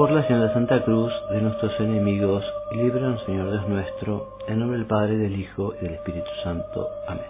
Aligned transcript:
Por 0.00 0.12
la 0.12 0.26
señal 0.26 0.48
de 0.48 0.54
Santa 0.54 0.82
Cruz, 0.82 1.12
de 1.30 1.42
nuestros 1.42 1.78
enemigos, 1.78 2.42
líbranos, 2.72 3.22
Señor 3.26 3.50
Dios 3.50 3.68
nuestro, 3.68 4.38
en 4.48 4.58
nombre 4.58 4.78
del 4.78 4.86
Padre, 4.86 5.18
del 5.18 5.38
Hijo 5.38 5.74
y 5.78 5.84
del 5.84 5.92
Espíritu 5.92 6.30
Santo. 6.42 6.88
Amén. 7.06 7.26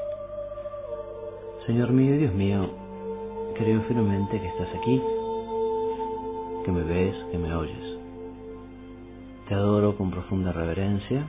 Señor 1.66 1.90
mío 1.90 2.14
y 2.14 2.18
Dios 2.18 2.32
mío, 2.32 2.70
creo 3.56 3.82
firmemente 3.88 4.40
que 4.40 4.46
estás 4.46 4.68
aquí, 4.68 5.02
que 6.64 6.70
me 6.70 6.84
ves, 6.84 7.16
que 7.32 7.38
me 7.38 7.52
oyes. 7.52 7.98
Te 9.48 9.54
adoro 9.56 9.96
con 9.96 10.12
profunda 10.12 10.52
reverencia, 10.52 11.26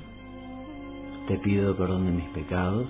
te 1.28 1.39
pido 1.39 1.75
perdón 1.75 2.06
de 2.06 2.12
mis 2.12 2.30
pecados 2.36 2.86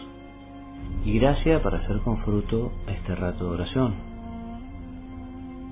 y 1.06 1.18
gracia 1.20 1.64
para 1.64 1.78
hacer 1.78 2.00
con 2.00 2.18
fruto 2.26 2.74
este 2.86 3.16
rato 3.16 3.46
de 3.46 3.52
oración. 3.52 3.94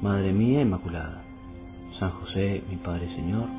Madre 0.02 0.32
mía 0.32 0.62
Inmaculada 0.62 1.29
San 2.00 2.12
José, 2.12 2.64
mi 2.70 2.78
Padre 2.78 3.14
Señor, 3.14 3.50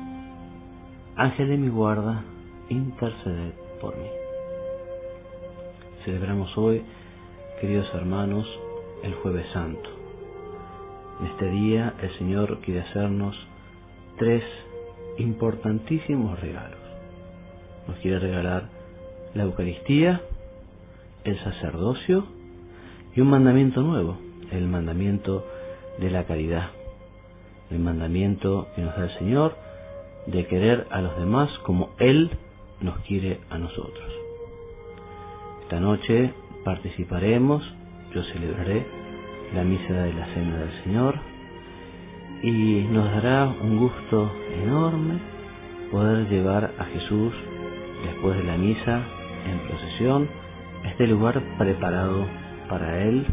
Ángel 1.15 1.49
de 1.49 1.57
mi 1.57 1.69
guarda, 1.69 2.23
interceded 2.69 3.53
por 3.79 3.95
mí. 3.95 4.07
Celebramos 6.03 6.57
hoy, 6.57 6.81
queridos 7.59 7.87
hermanos, 7.93 8.47
el 9.03 9.13
jueves 9.13 9.45
santo. 9.53 9.87
En 11.19 11.27
este 11.27 11.51
día 11.51 11.93
el 12.01 12.17
Señor 12.17 12.61
quiere 12.61 12.81
hacernos 12.81 13.35
tres 14.17 14.43
importantísimos 15.19 16.39
regalos. 16.39 16.79
Nos 17.87 17.97
quiere 17.97 18.17
regalar 18.17 18.69
la 19.35 19.43
Eucaristía, 19.43 20.19
el 21.25 21.37
sacerdocio 21.43 22.25
y 23.15 23.21
un 23.21 23.29
mandamiento 23.29 23.81
nuevo, 23.81 24.17
el 24.51 24.65
mandamiento 24.67 25.45
de 25.99 26.09
la 26.09 26.23
caridad 26.23 26.80
el 27.71 27.79
mandamiento 27.79 28.67
que 28.75 28.81
nos 28.81 28.95
da 28.95 29.05
el 29.05 29.17
Señor 29.17 29.55
de 30.27 30.45
querer 30.45 30.87
a 30.91 31.01
los 31.01 31.17
demás 31.17 31.49
como 31.59 31.89
Él 31.99 32.29
nos 32.81 32.99
quiere 33.01 33.39
a 33.49 33.57
nosotros. 33.57 34.11
Esta 35.63 35.79
noche 35.79 36.33
participaremos, 36.63 37.63
yo 38.13 38.23
celebraré 38.23 38.85
la 39.55 39.63
misa 39.63 39.93
de 39.93 40.13
la 40.13 40.25
Cena 40.33 40.57
del 40.57 40.83
Señor 40.83 41.15
y 42.43 42.87
nos 42.89 43.05
dará 43.11 43.47
un 43.47 43.77
gusto 43.77 44.31
enorme 44.63 45.19
poder 45.91 46.27
llevar 46.29 46.71
a 46.77 46.85
Jesús 46.85 47.33
después 48.05 48.37
de 48.37 48.43
la 48.43 48.57
misa 48.57 49.03
en 49.45 49.59
procesión 49.67 50.29
a 50.83 50.89
este 50.89 51.07
lugar 51.07 51.41
preparado 51.57 52.25
para 52.69 53.03
Él, 53.03 53.25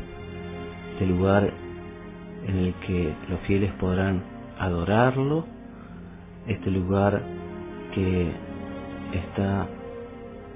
este 0.93 1.06
lugar 1.06 1.53
en 2.48 2.56
el 2.56 2.75
que 2.86 3.14
los 3.28 3.41
fieles 3.41 3.72
podrán 3.75 4.22
adorarlo, 4.59 5.44
este 6.47 6.70
lugar 6.70 7.22
que 7.94 8.32
está 9.12 9.66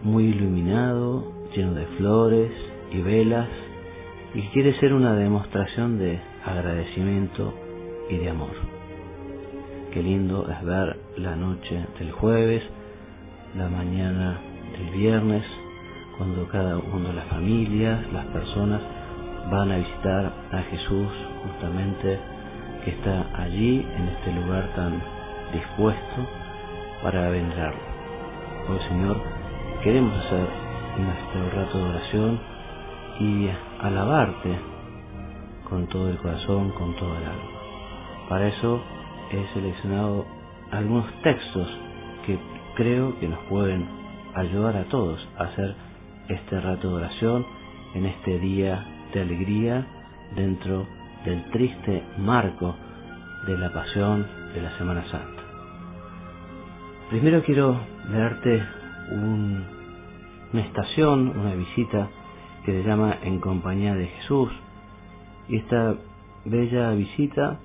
muy 0.02 0.25
iluminado, 0.25 1.31
lleno 1.54 1.75
de 1.75 1.86
flores 1.98 2.50
y 2.91 3.00
velas, 3.02 3.48
y 4.34 4.41
quiere 4.48 4.78
ser 4.81 4.94
una 4.94 5.14
demostración 5.14 5.98
de 5.98 6.19
agradecimiento 6.44 7.52
y 8.08 8.16
de 8.16 8.31
amor. 8.31 8.54
Qué 9.92 10.02
lindo 10.02 10.48
es 10.50 10.64
ver 10.64 10.97
la 11.19 11.36
noche 11.36 11.86
del 11.98 12.10
jueves, 12.12 12.62
la 13.54 13.69
mañana 13.69 14.41
del 14.72 14.98
viernes, 14.98 15.44
cuando 16.16 16.48
cada 16.48 16.78
uno 16.78 17.08
de 17.08 17.14
las 17.14 17.28
familias, 17.28 18.00
las 18.12 18.25
personas, 18.28 18.81
van 19.50 19.70
a 19.72 19.76
visitar 19.76 20.32
a 20.52 20.62
Jesús 20.70 21.08
justamente 21.44 22.19
que 22.84 22.91
está 22.91 23.26
allí 23.34 23.86
en 23.97 24.08
este 24.08 24.32
lugar 24.32 24.69
tan 24.75 25.00
dispuesto 25.53 26.28
para 27.03 27.30
venerarlo. 27.30 27.80
Oh 28.69 28.78
Señor, 28.88 29.20
queremos 29.82 30.14
hacer 30.25 30.47
nuestro 30.98 31.50
rato 31.50 31.78
de 31.78 31.84
oración 31.84 32.41
y 33.20 33.48
alabarte 33.81 34.58
con 35.69 35.86
todo 35.88 36.08
el 36.10 36.19
corazón, 36.19 36.70
con 36.70 36.94
todo 36.97 37.16
el 37.16 37.25
alma. 37.25 37.50
Para 38.28 38.48
eso 38.48 38.81
he 39.31 39.54
seleccionado 39.54 40.26
algunos 40.70 41.06
textos 41.22 41.69
que 42.26 42.38
creo 42.76 43.19
que 43.19 43.28
nos 43.28 43.38
pueden 43.48 43.86
ayudar 44.34 44.76
a 44.76 44.84
todos 44.84 45.20
a 45.38 45.44
hacer 45.44 45.75
este 46.28 46.60
rato 46.60 46.88
de 46.88 46.94
oración 46.94 47.47
en 47.94 48.06
este 48.06 48.38
día 48.38 48.86
de 49.12 49.20
alegría 49.20 49.86
dentro 50.34 50.86
del 51.25 51.44
triste 51.50 52.03
marco 52.19 52.75
de 53.47 53.59
la 53.59 53.72
pasión 53.72 54.27
de 54.55 54.62
la 54.62 54.77
Semana 54.78 55.05
Santa. 55.10 55.43
Primero 57.10 57.43
quiero 57.43 57.78
leerte 58.10 58.62
una 59.10 60.61
estación, 60.61 61.28
una 61.37 61.55
visita 61.55 62.09
que 62.65 62.72
se 62.72 62.88
llama 62.88 63.19
En 63.22 63.41
compañía 63.41 63.94
de 63.94 64.06
Jesús. 64.06 64.50
Y 65.49 65.56
esta 65.56 65.94
bella 66.44 66.91
visita, 66.93 67.59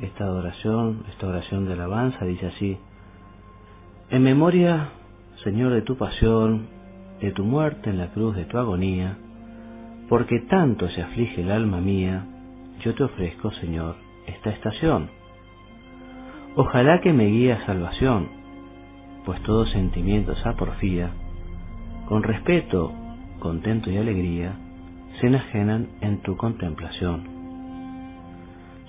esta 0.00 0.24
adoración, 0.24 1.04
esta 1.10 1.26
oración 1.26 1.66
de 1.66 1.72
alabanza 1.72 2.24
dice 2.24 2.46
así, 2.46 2.78
en 4.10 4.22
memoria, 4.22 4.90
Señor, 5.42 5.72
de 5.72 5.82
tu 5.82 5.96
pasión, 5.96 6.68
de 7.20 7.32
tu 7.32 7.44
muerte 7.44 7.90
en 7.90 7.98
la 7.98 8.08
cruz, 8.08 8.36
de 8.36 8.44
tu 8.44 8.58
agonía, 8.58 9.16
porque 10.08 10.40
tanto 10.40 10.88
se 10.90 11.02
aflige 11.02 11.40
el 11.40 11.50
alma 11.50 11.80
mía, 11.80 12.26
yo 12.84 12.94
te 12.94 13.02
ofrezco, 13.02 13.50
Señor, 13.52 13.96
esta 14.26 14.50
estación. 14.50 15.08
Ojalá 16.54 17.00
que 17.00 17.12
me 17.12 17.26
guíe 17.26 17.54
a 17.54 17.64
salvación, 17.64 18.28
pues 19.24 19.42
todo 19.42 19.66
sentimiento 19.66 20.32
esa 20.32 20.54
porfía, 20.54 21.10
con 22.06 22.22
respeto, 22.22 22.92
contento 23.40 23.90
y 23.90 23.96
alegría, 23.96 24.54
se 25.18 25.28
enajenan 25.28 25.88
en 26.02 26.20
tu 26.20 26.36
contemplación. 26.36 27.24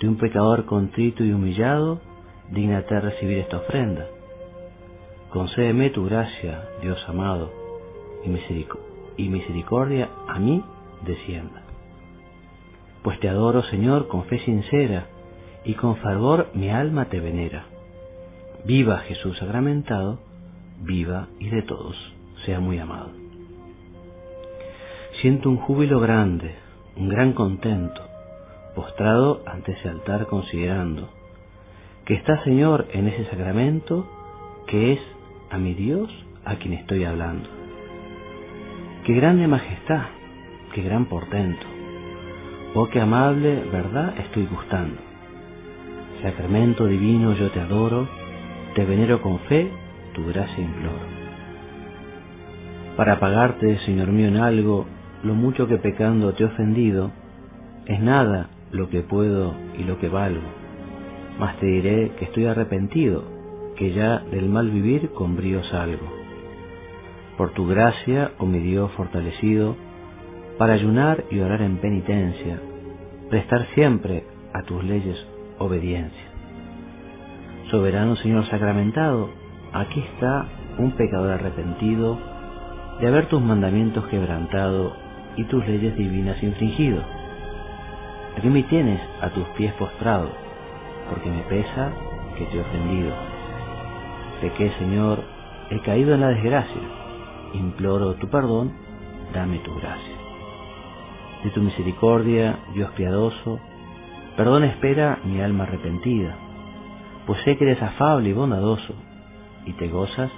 De 0.02 0.10
un 0.10 0.18
pecador 0.18 0.66
contrito 0.66 1.24
y 1.24 1.32
humillado, 1.32 2.02
dignate 2.52 3.00
recibir 3.00 3.40
esta 3.40 3.58
ofrenda. 3.58 4.06
Concédeme 5.30 5.90
tu 5.92 6.06
gracia, 6.06 6.66
Dios 6.82 7.00
amado, 7.08 7.50
y 9.18 9.30
misericordia 9.30 10.10
a 10.28 10.38
mí 10.40 10.62
descienda 11.06 11.65
pues 13.06 13.20
te 13.20 13.30
adoro, 13.30 13.62
Señor, 13.66 14.08
con 14.08 14.24
fe 14.24 14.40
sincera, 14.40 15.06
y 15.64 15.76
con 15.76 15.96
fervor 15.98 16.50
mi 16.56 16.72
alma 16.72 17.06
te 17.06 17.20
venera. 17.20 17.66
Viva 18.66 18.98
Jesús 19.02 19.38
sacramentado, 19.38 20.18
viva 20.82 21.28
y 21.40 21.50
de 21.50 21.62
todos 21.62 21.96
sea 22.48 22.60
muy 22.60 22.80
amado. 22.80 23.12
Siento 25.22 25.52
un 25.52 25.58
júbilo 25.58 26.00
grande, 26.00 26.56
un 26.96 27.08
gran 27.08 27.34
contento, 27.34 28.02
postrado 28.74 29.44
ante 29.46 29.74
ese 29.74 29.88
altar 29.88 30.26
considerando 30.26 31.08
que 32.06 32.16
está 32.16 32.44
Señor 32.44 32.88
en 32.92 33.08
ese 33.08 33.30
sacramento 33.30 34.08
que 34.66 34.94
es 34.94 35.00
a 35.52 35.60
mi 35.60 35.76
Dios 35.76 36.10
a 36.44 36.56
quien 36.56 36.74
estoy 36.74 37.04
hablando. 37.04 37.48
Qué 39.06 39.14
grande 39.14 39.48
majestad, 39.48 40.06
qué 40.74 40.82
gran 40.82 41.06
portento 41.06 41.75
Oh, 42.76 42.88
qué 42.90 43.00
amable 43.00 43.64
verdad 43.72 44.16
estoy 44.20 44.46
gustando. 44.48 44.98
Sacramento 46.22 46.86
divino 46.88 47.34
yo 47.36 47.50
te 47.52 47.62
adoro, 47.62 48.08
te 48.76 48.86
venero 48.86 49.22
con 49.22 49.40
fe, 49.42 49.72
tu 50.14 50.26
gracia 50.26 50.64
imploro. 50.64 51.08
Para 52.98 53.20
pagarte, 53.20 53.80
Señor 53.86 54.10
mío, 54.10 54.28
en 54.28 54.38
algo, 54.38 54.86
lo 55.24 55.36
mucho 55.36 55.68
que 55.68 55.78
pecando 55.78 56.34
te 56.34 56.44
he 56.44 56.48
ofendido, 56.48 57.12
es 57.86 58.02
nada 58.02 58.50
lo 58.72 58.90
que 58.90 59.02
puedo 59.02 59.56
y 59.78 59.84
lo 59.86 60.00
que 60.00 60.10
valgo. 60.10 60.48
mas 61.40 61.58
te 61.60 61.66
diré 61.68 62.12
que 62.20 62.26
estoy 62.26 62.46
arrepentido, 62.46 63.24
que 63.78 63.94
ya 63.94 64.20
del 64.20 64.50
mal 64.50 64.70
vivir 64.72 65.12
con 65.12 65.36
brío 65.38 65.64
salgo. 65.66 66.08
Por 67.38 67.52
tu 67.54 67.68
gracia, 67.68 68.34
oh 68.40 68.46
mi 68.46 68.60
Dios 68.60 68.92
fortalecido, 68.94 69.76
para 70.58 70.74
ayunar 70.74 71.26
y 71.30 71.40
orar 71.40 71.62
en 71.62 71.78
penitencia, 71.78 72.60
prestar 73.30 73.68
siempre 73.74 74.24
a 74.54 74.62
tus 74.64 74.84
leyes 74.84 75.18
obediencia. 75.58 76.24
Soberano 77.72 78.16
Señor 78.18 78.48
sacramentado, 78.50 79.30
aquí 79.74 80.00
está 80.00 80.48
un 80.78 80.92
pecador 80.92 81.32
arrepentido 81.32 82.18
de 83.00 83.08
haber 83.08 83.28
tus 83.28 83.42
mandamientos 83.42 84.06
quebrantado 84.08 84.94
y 85.36 85.44
tus 85.46 85.66
leyes 85.68 85.96
divinas 85.98 86.42
infringido. 86.42 87.02
Aquí 88.38 88.50
me 88.50 88.64
tienes 88.64 89.02
a 89.22 89.30
tus 89.30 89.48
pies 89.58 89.74
postrado, 89.74 90.30
porque 91.10 91.30
me 91.30 91.42
pesa 91.44 91.92
que 92.38 92.46
te 92.46 92.58
he 92.58 92.62
ofendido. 92.62 93.14
que 94.58 94.72
Señor, 94.80 95.24
he 95.72 95.80
caído 95.82 96.14
en 96.14 96.22
la 96.22 96.30
desgracia. 96.30 96.82
Imploro 97.54 98.14
tu 98.16 98.28
perdón, 98.30 98.74
dame 99.34 99.60
tu 99.60 99.74
gracia. 99.76 100.15
De 101.46 101.52
tu 101.52 101.62
misericordia, 101.62 102.58
Dios 102.74 102.90
piadoso, 102.98 103.60
perdón 104.36 104.64
espera 104.64 105.20
mi 105.26 105.40
alma 105.42 105.66
arrepentida, 105.66 106.36
pues 107.28 107.40
sé 107.44 107.56
que 107.56 107.66
eres 107.66 107.84
afable 107.84 108.30
y 108.30 108.34
bondadoso, 108.34 108.96
y 109.68 109.74
te 109.74 109.88
gozas 109.88 110.32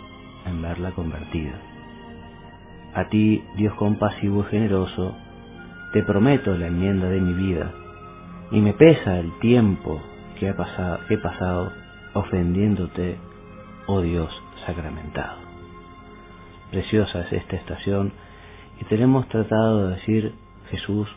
en 0.46 0.62
verla 0.62 0.92
convertida. 0.92 1.54
A 2.94 3.08
ti, 3.08 3.42
Dios 3.56 3.74
compasivo 3.76 4.42
y 4.42 4.52
generoso, 4.52 5.16
te 5.94 6.04
prometo 6.04 6.58
la 6.58 6.68
enmienda 6.68 7.08
de 7.08 7.22
mi 7.22 7.34
vida, 7.36 7.72
y 8.52 8.60
me 8.60 8.74
pesa 8.74 9.18
el 9.18 9.32
tiempo 9.40 10.02
que, 10.38 10.54
pasado, 10.54 11.00
he 11.10 11.18
pasado 11.20 11.72
ofendiéndote, 12.16 13.18
oh 13.86 14.02
Dios 14.02 14.30
sacramentado. 14.66 15.38
Preciosa 16.70 17.22
es 17.22 17.32
esta 17.32 17.56
estación 17.56 18.12
y 18.82 18.84
tenemos 18.86 19.26
tratado 19.30 19.88
de 19.88 19.96
decir 19.96 20.47
Jesús 20.70 21.08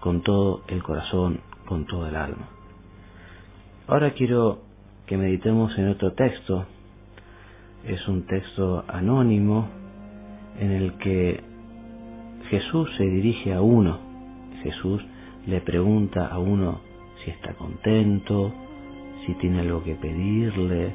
con 0.00 0.22
todo 0.22 0.62
el 0.68 0.82
corazón, 0.82 1.40
con 1.66 1.86
todo 1.86 2.06
el 2.06 2.16
alma. 2.16 2.48
Ahora 3.86 4.12
quiero 4.12 4.60
que 5.06 5.16
meditemos 5.16 5.76
en 5.78 5.88
otro 5.88 6.12
texto. 6.12 6.66
Es 7.84 8.06
un 8.06 8.26
texto 8.26 8.84
anónimo 8.86 9.68
en 10.58 10.72
el 10.72 10.94
que 10.98 11.42
Jesús 12.50 12.90
se 12.96 13.04
dirige 13.04 13.54
a 13.54 13.60
uno. 13.60 13.98
Jesús 14.62 15.02
le 15.46 15.60
pregunta 15.60 16.26
a 16.26 16.38
uno 16.38 16.80
si 17.24 17.30
está 17.30 17.54
contento, 17.54 18.52
si 19.26 19.34
tiene 19.34 19.60
algo 19.60 19.82
que 19.82 19.94
pedirle, 19.94 20.94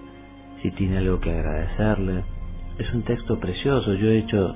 si 0.61 0.71
tiene 0.71 0.97
algo 0.97 1.19
que 1.19 1.31
agradecerle. 1.31 2.23
Es 2.77 2.93
un 2.93 3.03
texto 3.03 3.39
precioso, 3.39 3.93
yo 3.95 4.09
he 4.09 4.19
hecho 4.19 4.55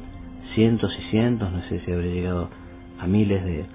cientos 0.56 0.92
y 1.00 1.10
cientos, 1.10 1.51
no 1.51 1.62
sé 1.69 1.80
si 1.86 1.92
habré 1.92 2.13
llegado 2.13 2.50
a 2.99 3.07
miles 3.07 3.44
de 3.44 3.65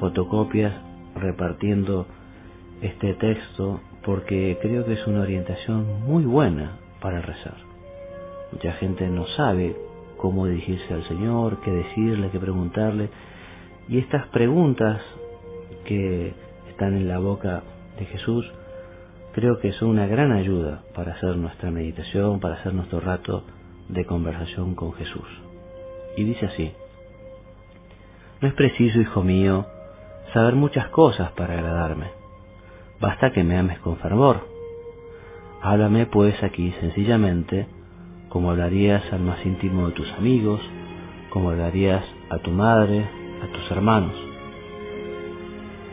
fotocopias 0.00 0.72
repartiendo 1.14 2.06
este 2.80 3.14
texto 3.14 3.80
porque 4.04 4.58
creo 4.60 4.84
que 4.84 4.94
es 4.94 5.06
una 5.06 5.20
orientación 5.20 6.02
muy 6.02 6.24
buena 6.24 6.78
para 7.00 7.20
rezar. 7.20 7.56
Mucha 8.52 8.72
gente 8.74 9.06
no 9.08 9.26
sabe 9.28 9.76
cómo 10.16 10.46
dirigirse 10.46 10.92
al 10.92 11.06
Señor, 11.08 11.58
qué 11.64 11.70
decirle, 11.70 12.30
qué 12.30 12.38
preguntarle, 12.38 13.08
y 13.88 13.98
estas 13.98 14.26
preguntas 14.28 15.00
que 15.84 16.32
están 16.70 16.94
en 16.94 17.08
la 17.08 17.18
boca 17.18 17.62
de 17.98 18.04
Jesús, 18.06 18.44
creo 19.32 19.58
que 19.60 19.72
son 19.72 19.88
una 19.90 20.06
gran 20.06 20.32
ayuda 20.32 20.82
para 20.94 21.12
hacer 21.12 21.36
nuestra 21.36 21.70
meditación, 21.70 22.40
para 22.40 22.56
hacer 22.56 22.74
nuestro 22.74 23.00
rato 23.00 23.44
de 23.88 24.04
conversación 24.04 24.74
con 24.74 24.92
Jesús. 24.94 25.26
Y 26.16 26.24
dice 26.24 26.46
así, 26.46 26.72
no 28.42 28.48
es 28.48 28.54
preciso, 28.54 29.00
hijo 29.00 29.22
mío, 29.22 29.64
saber 30.34 30.56
muchas 30.56 30.88
cosas 30.88 31.30
para 31.32 31.54
agradarme. 31.54 32.06
Basta 33.00 33.30
que 33.30 33.44
me 33.44 33.56
ames 33.56 33.78
con 33.78 33.96
fervor. 33.98 34.48
Háblame 35.62 36.06
pues 36.06 36.34
aquí 36.42 36.74
sencillamente, 36.80 37.68
como 38.28 38.50
hablarías 38.50 39.00
al 39.12 39.20
más 39.20 39.46
íntimo 39.46 39.86
de 39.86 39.92
tus 39.92 40.10
amigos, 40.14 40.60
como 41.30 41.50
hablarías 41.50 42.04
a 42.30 42.38
tu 42.38 42.50
madre, 42.50 43.06
a 43.44 43.46
tus 43.46 43.70
hermanos. 43.70 44.14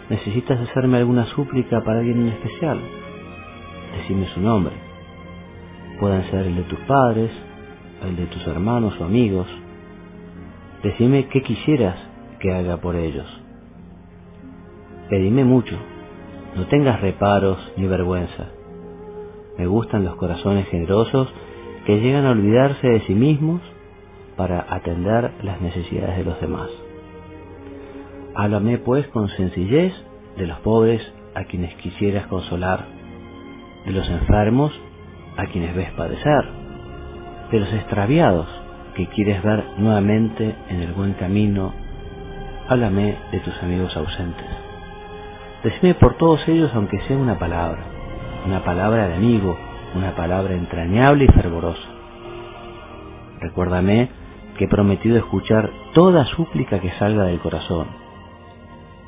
¿Necesitas 0.09 0.59
hacerme 0.59 0.97
alguna 0.97 1.27
súplica 1.27 1.83
para 1.83 1.99
alguien 1.99 2.23
en 2.23 2.27
especial? 2.29 2.79
Decime 3.95 4.27
su 4.33 4.41
nombre. 4.41 4.73
Pueden 5.99 6.27
ser 6.31 6.47
el 6.47 6.55
de 6.55 6.63
tus 6.63 6.79
padres, 6.79 7.29
el 8.07 8.15
de 8.15 8.25
tus 8.25 8.47
hermanos 8.47 8.99
o 8.99 9.05
amigos. 9.05 9.47
Decime 10.81 11.27
qué 11.27 11.43
quisieras 11.43 12.08
que 12.39 12.53
haga 12.53 12.77
por 12.77 12.95
ellos. 12.95 13.27
Pedime 15.09 15.43
mucho, 15.43 15.75
no 16.55 16.67
tengas 16.67 17.01
reparos 17.01 17.57
ni 17.77 17.87
vergüenza. 17.87 18.47
Me 19.57 19.67
gustan 19.67 20.05
los 20.05 20.15
corazones 20.15 20.67
generosos 20.69 21.27
que 21.85 21.99
llegan 21.99 22.25
a 22.25 22.31
olvidarse 22.31 22.87
de 22.87 23.01
sí 23.01 23.13
mismos 23.13 23.61
para 24.37 24.65
atender 24.69 25.31
las 25.43 25.59
necesidades 25.59 26.17
de 26.17 26.23
los 26.23 26.39
demás. 26.39 26.69
Háblame 28.35 28.77
pues 28.77 29.07
con 29.09 29.27
sencillez 29.29 29.93
de 30.37 30.47
los 30.47 30.59
pobres 30.59 31.01
a 31.35 31.43
quienes 31.43 31.75
quisieras 31.75 32.27
consolar, 32.27 32.85
de 33.85 33.91
los 33.91 34.09
enfermos 34.09 34.71
a 35.35 35.45
quienes 35.47 35.75
ves 35.75 35.91
padecer, 35.91 36.45
de 37.51 37.59
los 37.59 37.73
extraviados 37.73 38.47
que 38.95 39.07
quieres 39.07 39.41
ver 39.43 39.63
nuevamente 39.77 40.55
en 40.69 40.81
el 40.81 40.93
buen 40.93 41.13
camino. 41.13 41.73
Háblame 42.69 43.17
de 43.31 43.39
tus 43.39 43.63
amigos 43.63 43.97
ausentes. 43.97 44.45
Decime 45.63 45.95
por 45.95 46.17
todos 46.17 46.47
ellos 46.47 46.69
aunque 46.75 46.99
sea 47.07 47.17
una 47.17 47.39
palabra, 47.39 47.81
una 48.45 48.63
palabra 48.63 49.07
de 49.07 49.15
amigo, 49.15 49.57
una 49.95 50.15
palabra 50.15 50.53
entrañable 50.53 51.25
y 51.25 51.27
fervorosa. 51.29 51.81
Recuérdame 53.39 54.09
que 54.55 54.65
he 54.65 54.67
prometido 54.67 55.17
escuchar 55.17 55.71
toda 55.95 56.25
súplica 56.25 56.79
que 56.79 56.91
salga 56.99 57.23
del 57.23 57.39
corazón 57.39 57.87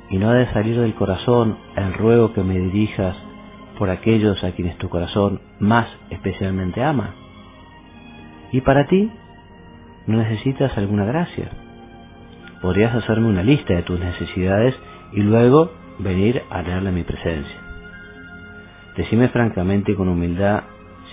y 0.10 0.18
no 0.18 0.32
ha 0.32 0.34
de 0.34 0.52
salir 0.54 0.80
del 0.80 0.96
corazón 0.96 1.60
el 1.76 1.94
ruego 1.94 2.34
que 2.34 2.42
me 2.42 2.58
dirijas 2.58 3.16
por 3.78 3.92
aquellos 3.92 4.44
a 4.44 4.54
quienes 4.54 4.76
tu 4.80 4.90
corazón 4.90 5.40
más 5.60 5.88
especialmente 6.10 6.84
ama. 6.84 7.14
¿Y 8.52 8.62
para 8.62 8.88
ti? 8.88 9.12
¿No 10.08 10.18
necesitas 10.18 10.76
alguna 10.80 11.06
gracia? 11.06 11.52
Podrías 12.62 12.94
hacerme 12.96 13.28
una 13.28 13.44
lista 13.44 13.74
de 13.74 13.84
tus 13.84 14.00
necesidades 14.00 14.76
y 15.14 15.22
luego 15.22 15.72
venir 16.00 16.44
a 16.50 16.62
leerle 16.62 16.92
mi 16.92 17.04
presencia. 17.04 17.58
Decime 18.96 19.30
francamente 19.30 19.94
y 19.94 19.96
con 19.96 20.10
humildad 20.10 20.64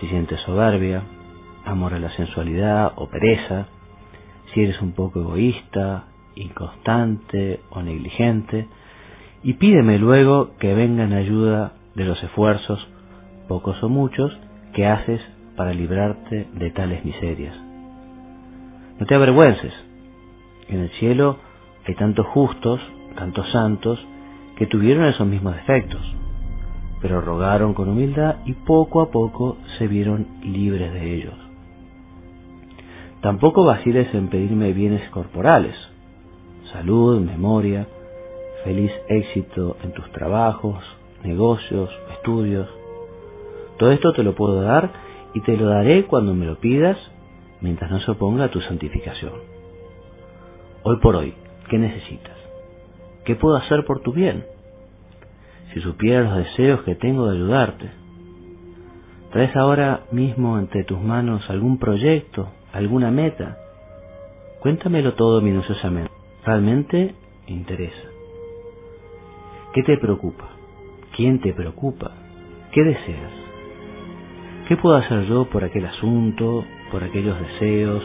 si 0.01 0.09
sientes 0.09 0.41
soberbia, 0.41 1.03
amor 1.65 1.95
a 1.95 1.99
la 1.99 2.11
sensualidad 2.11 2.93
o 2.97 3.09
pereza, 3.09 3.67
si 4.53 4.63
eres 4.63 4.81
un 4.81 4.93
poco 4.93 5.21
egoísta, 5.21 6.05
inconstante 6.35 7.61
o 7.71 7.83
negligente, 7.83 8.67
y 9.43 9.55
pídeme 9.55 9.99
luego 9.99 10.57
que 10.59 10.75
venga 10.75 11.05
en 11.05 11.13
ayuda 11.13 11.73
de 11.95 12.05
los 12.05 12.23
esfuerzos, 12.23 12.87
pocos 13.49 13.83
o 13.83 13.89
muchos, 13.89 14.37
que 14.75 14.87
haces 14.87 15.21
para 15.57 15.73
librarte 15.73 16.47
de 16.53 16.71
tales 16.71 17.05
miserias. 17.05 17.57
No 18.99 19.07
te 19.07 19.15
avergüences. 19.15 19.88
En 20.69 20.81
el 20.81 20.91
cielo 20.91 21.39
hay 21.87 21.95
tantos 21.95 22.27
justos, 22.27 22.81
tantos 23.17 23.51
santos, 23.51 23.99
que 24.57 24.67
tuvieron 24.67 25.07
esos 25.07 25.27
mismos 25.27 25.55
defectos, 25.55 26.03
pero 27.01 27.21
rogaron 27.21 27.75
con 27.75 27.89
humildad 27.89 28.37
y 28.45 28.53
poco 28.53 29.01
a 29.01 29.11
poco 29.11 29.57
se 29.79 29.87
vieron 29.87 30.27
libres 30.43 30.93
de 30.93 31.15
ellos. 31.15 31.35
Tampoco 33.21 33.65
vaciles 33.65 34.13
en 34.15 34.29
pedirme 34.29 34.73
bienes 34.73 35.09
corporales, 35.11 35.75
salud, 36.73 37.21
memoria, 37.21 37.87
feliz 38.65 38.93
éxito 39.09 39.77
en 39.83 39.93
tus 39.93 40.11
trabajos, 40.13 40.85
negocios, 41.25 41.91
estudios. 42.17 42.69
Todo 43.79 43.93
esto 43.93 44.13
te 44.13 44.23
lo 44.23 44.35
puedo 44.35 44.61
dar 44.61 44.91
y 45.35 45.41
te 45.41 45.57
lo 45.57 45.67
daré 45.67 46.05
cuando 46.05 46.35
me 46.35 46.47
lo 46.47 46.57
pidas 46.57 46.97
mientras 47.61 47.91
no 47.91 48.01
se 48.01 48.11
oponga 48.11 48.45
a 48.45 48.51
tu 48.51 48.61
santificación. 48.61 49.58
Hoy 50.85 50.97
por 50.99 51.17
hoy, 51.17 51.35
¿qué 51.69 51.79
necesitas? 51.79 52.37
¿Qué 53.25 53.35
puedo 53.35 53.57
hacer 53.57 53.85
por 53.85 54.01
tu 54.01 54.13
bien? 54.13 54.45
Si 55.75 55.81
supieras 55.81 56.31
los 56.31 56.47
deseos 56.47 56.83
que 56.83 56.95
tengo 56.95 57.27
de 57.27 57.37
ayudarte. 57.37 57.91
¿Traes 59.33 59.55
ahora 59.57 60.05
mismo 60.13 60.59
entre 60.59 60.85
tus 60.85 61.01
manos 61.01 61.43
algún 61.51 61.79
proyecto, 61.79 62.49
alguna 62.73 63.11
meta? 63.11 63.59
Cuéntamelo 64.61 65.15
todo 65.15 65.41
minuciosamente. 65.41 66.11
Realmente 66.47 67.15
interesa. 67.49 68.09
¿Qué 69.75 69.83
te 69.83 69.99
preocupa? 69.99 70.49
¿Quién 71.17 71.41
te 71.41 71.53
preocupa? 71.53 72.13
¿Qué 72.73 72.83
deseas? 72.85 73.33
¿Qué 74.69 74.77
puedo 74.77 74.97
hacer 74.97 75.27
yo 75.27 75.45
por 75.51 75.65
aquel 75.65 75.87
asunto, 75.87 76.65
por 76.91 77.03
aquellos 77.03 77.39
deseos, 77.41 78.03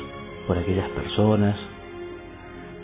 por 0.47 0.57
aquellas 0.57 0.89
personas? 0.89 1.72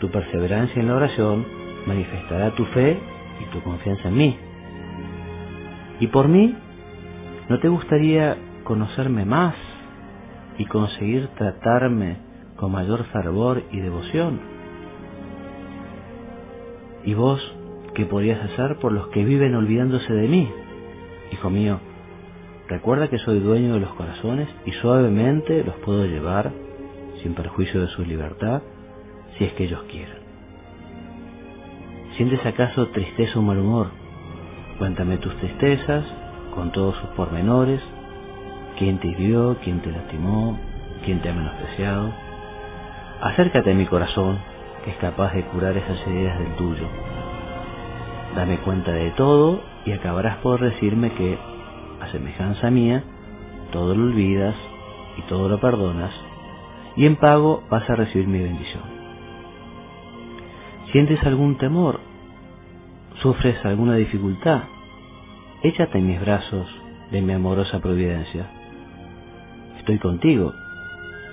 Tu 0.00 0.10
perseverancia 0.10 0.80
en 0.80 0.88
la 0.88 0.96
oración 0.96 1.46
manifestará 1.86 2.54
tu 2.54 2.64
fe 2.66 2.98
y 3.40 3.52
tu 3.52 3.62
confianza 3.62 4.08
en 4.08 4.16
mí. 4.16 4.36
¿Y 6.00 6.06
por 6.06 6.28
mí? 6.28 6.54
¿No 7.50 7.60
te 7.60 7.68
gustaría 7.68 8.36
conocerme 8.64 9.26
más 9.26 9.54
y 10.56 10.64
conseguir 10.64 11.28
tratarme 11.36 12.16
con 12.56 12.72
mayor 12.72 13.04
fervor 13.12 13.62
y 13.70 13.80
devoción? 13.80 14.40
¿Y 17.04 17.12
vos 17.14 17.40
qué 17.94 18.06
podrías 18.06 18.42
hacer 18.50 18.76
por 18.76 18.92
los 18.92 19.08
que 19.08 19.24
viven 19.24 19.54
olvidándose 19.54 20.12
de 20.12 20.28
mí? 20.28 20.50
Hijo 21.32 21.50
mío, 21.50 21.78
recuerda 22.68 23.08
que 23.08 23.18
soy 23.18 23.40
dueño 23.40 23.74
de 23.74 23.80
los 23.80 23.94
corazones 23.94 24.48
y 24.64 24.72
suavemente 24.72 25.62
los 25.62 25.74
puedo 25.76 26.06
llevar, 26.06 26.52
sin 27.22 27.34
perjuicio 27.34 27.82
de 27.82 27.88
su 27.88 28.02
libertad, 28.02 28.62
si 29.40 29.46
es 29.46 29.54
que 29.54 29.64
ellos 29.64 29.82
quieren. 29.90 30.18
¿Sientes 32.18 32.44
acaso 32.44 32.88
tristeza 32.88 33.38
o 33.38 33.42
mal 33.42 33.58
humor? 33.58 33.86
Cuéntame 34.78 35.16
tus 35.16 35.34
tristezas, 35.36 36.04
con 36.54 36.70
todos 36.72 36.94
sus 36.96 37.08
pormenores, 37.10 37.80
quién 38.78 38.98
te 38.98 39.08
hirió, 39.08 39.56
quién 39.64 39.80
te 39.80 39.90
lastimó, 39.92 40.58
quién 41.06 41.22
te 41.22 41.30
ha 41.30 41.32
menospreciado. 41.32 42.12
Acércate 43.22 43.70
a 43.70 43.74
mi 43.74 43.86
corazón, 43.86 44.38
que 44.84 44.90
es 44.90 44.96
capaz 44.98 45.32
de 45.32 45.44
curar 45.44 45.74
esas 45.74 46.06
heridas 46.06 46.38
del 46.38 46.54
tuyo. 46.56 46.86
Dame 48.36 48.58
cuenta 48.58 48.92
de 48.92 49.10
todo 49.12 49.62
y 49.86 49.92
acabarás 49.92 50.36
por 50.38 50.60
decirme 50.60 51.12
que, 51.14 51.38
a 52.02 52.12
semejanza 52.12 52.70
mía, 52.70 53.02
todo 53.72 53.94
lo 53.94 54.04
olvidas 54.04 54.54
y 55.16 55.22
todo 55.22 55.48
lo 55.48 55.58
perdonas, 55.60 56.12
y 56.94 57.06
en 57.06 57.16
pago 57.16 57.62
vas 57.70 57.88
a 57.88 57.94
recibir 57.94 58.28
mi 58.28 58.40
bendición. 58.40 58.89
¿Sientes 60.92 61.22
algún 61.22 61.56
temor? 61.56 62.00
¿Sufres 63.22 63.64
alguna 63.64 63.94
dificultad? 63.94 64.62
Échate 65.62 65.98
en 65.98 66.08
mis 66.08 66.20
brazos 66.20 66.66
de 67.12 67.22
mi 67.22 67.32
amorosa 67.32 67.78
providencia. 67.78 68.50
Estoy 69.78 70.00
contigo, 70.00 70.52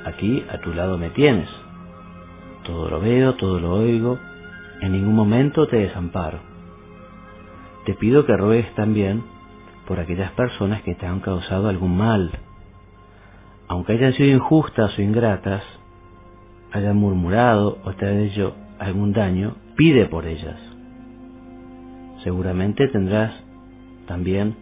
aquí 0.05 0.45
a 0.51 0.59
tu 0.59 0.75
lado 0.75 0.99
me 0.99 1.09
tienes. 1.09 1.49
Todo 2.65 2.87
lo 2.87 2.99
veo, 2.99 3.33
todo 3.33 3.59
lo 3.59 3.73
oigo, 3.73 4.19
en 4.81 4.91
ningún 4.91 5.15
momento 5.15 5.67
te 5.67 5.77
desamparo. 5.77 6.37
Te 7.85 7.95
pido 7.95 8.27
que 8.27 8.37
ruegues 8.37 8.71
también 8.75 9.23
por 9.87 9.99
aquellas 9.99 10.33
personas 10.33 10.83
que 10.83 10.93
te 10.93 11.07
han 11.07 11.19
causado 11.19 11.67
algún 11.67 11.97
mal, 11.97 12.29
aunque 13.67 13.93
hayan 13.93 14.13
sido 14.13 14.29
injustas 14.35 14.95
o 14.99 15.01
ingratas, 15.01 15.63
hayan 16.73 16.97
murmurado 16.97 17.79
o 17.83 17.93
te 17.93 18.05
hayan 18.05 18.21
hecho 18.21 18.53
algún 18.79 19.13
daño, 19.13 19.55
pide 19.75 20.05
por 20.05 20.25
ellas. 20.25 20.57
Seguramente 22.23 22.87
tendrás 22.87 23.33
también 24.07 24.55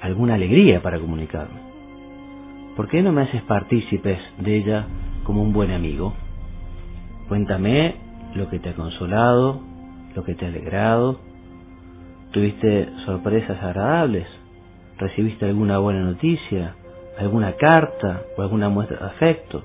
alguna 0.00 0.34
alegría 0.34 0.82
para 0.82 0.98
comunicarme. 0.98 1.60
¿Por 2.76 2.88
qué 2.88 3.02
no 3.02 3.12
me 3.12 3.22
haces 3.22 3.42
partícipes 3.42 4.18
de 4.38 4.56
ella 4.56 4.86
como 5.24 5.42
un 5.42 5.52
buen 5.52 5.70
amigo? 5.70 6.14
Cuéntame 7.28 7.96
lo 8.34 8.48
que 8.50 8.58
te 8.58 8.70
ha 8.70 8.74
consolado, 8.74 9.60
lo 10.14 10.24
que 10.24 10.34
te 10.34 10.44
ha 10.44 10.48
alegrado. 10.48 11.20
¿Tuviste 12.32 12.88
sorpresas 13.06 13.62
agradables? 13.62 14.26
¿Recibiste 14.98 15.46
alguna 15.46 15.78
buena 15.78 16.00
noticia? 16.00 16.74
¿Alguna 17.18 17.52
carta 17.52 18.22
o 18.36 18.42
alguna 18.42 18.68
muestra 18.68 18.98
de 18.98 19.06
afecto? 19.06 19.64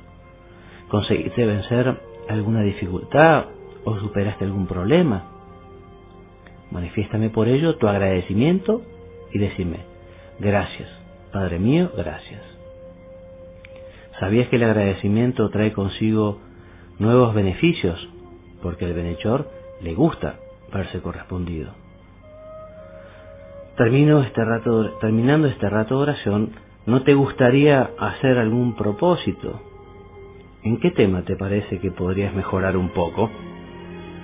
¿Conseguiste 0.88 1.46
vencer 1.46 2.00
alguna 2.30 2.62
dificultad 2.62 3.46
superaste 3.98 4.46
algún 4.46 4.68
problema? 4.68 5.24
Manifiéstame 6.72 7.30
por 7.30 7.48
ello 7.48 7.78
tu 7.78 7.88
agradecimiento 7.88 8.82
y 9.32 9.40
decime, 9.40 9.80
gracias, 10.40 10.90
Padre 11.32 11.60
mío, 11.60 11.92
gracias. 11.96 12.42
¿Sabías 14.20 14.50
que 14.50 14.58
el 14.58 14.64
agradecimiento 14.64 15.50
trae 15.50 15.72
consigo 15.72 16.40
nuevos 17.00 17.34
beneficios? 17.34 18.10
Porque 18.62 18.86
al 18.86 18.94
benhechor 18.94 19.50
le 19.82 19.94
gusta 19.94 20.36
verse 20.74 21.02
correspondido. 21.02 21.72
Termino 23.78 24.22
este 24.24 24.44
rato, 24.44 24.98
terminando 25.00 25.48
este 25.48 25.70
rato 25.70 25.96
de 25.96 26.02
oración, 26.02 26.52
¿no 26.86 27.04
te 27.04 27.14
gustaría 27.14 27.92
hacer 27.98 28.38
algún 28.38 28.76
propósito? 28.76 29.62
¿En 30.64 30.82
qué 30.82 30.92
tema 30.92 31.24
te 31.24 31.38
parece 31.38 31.80
que 31.80 31.90
podrías 31.90 32.34
mejorar 32.34 32.76
un 32.76 32.90
poco? 32.90 33.30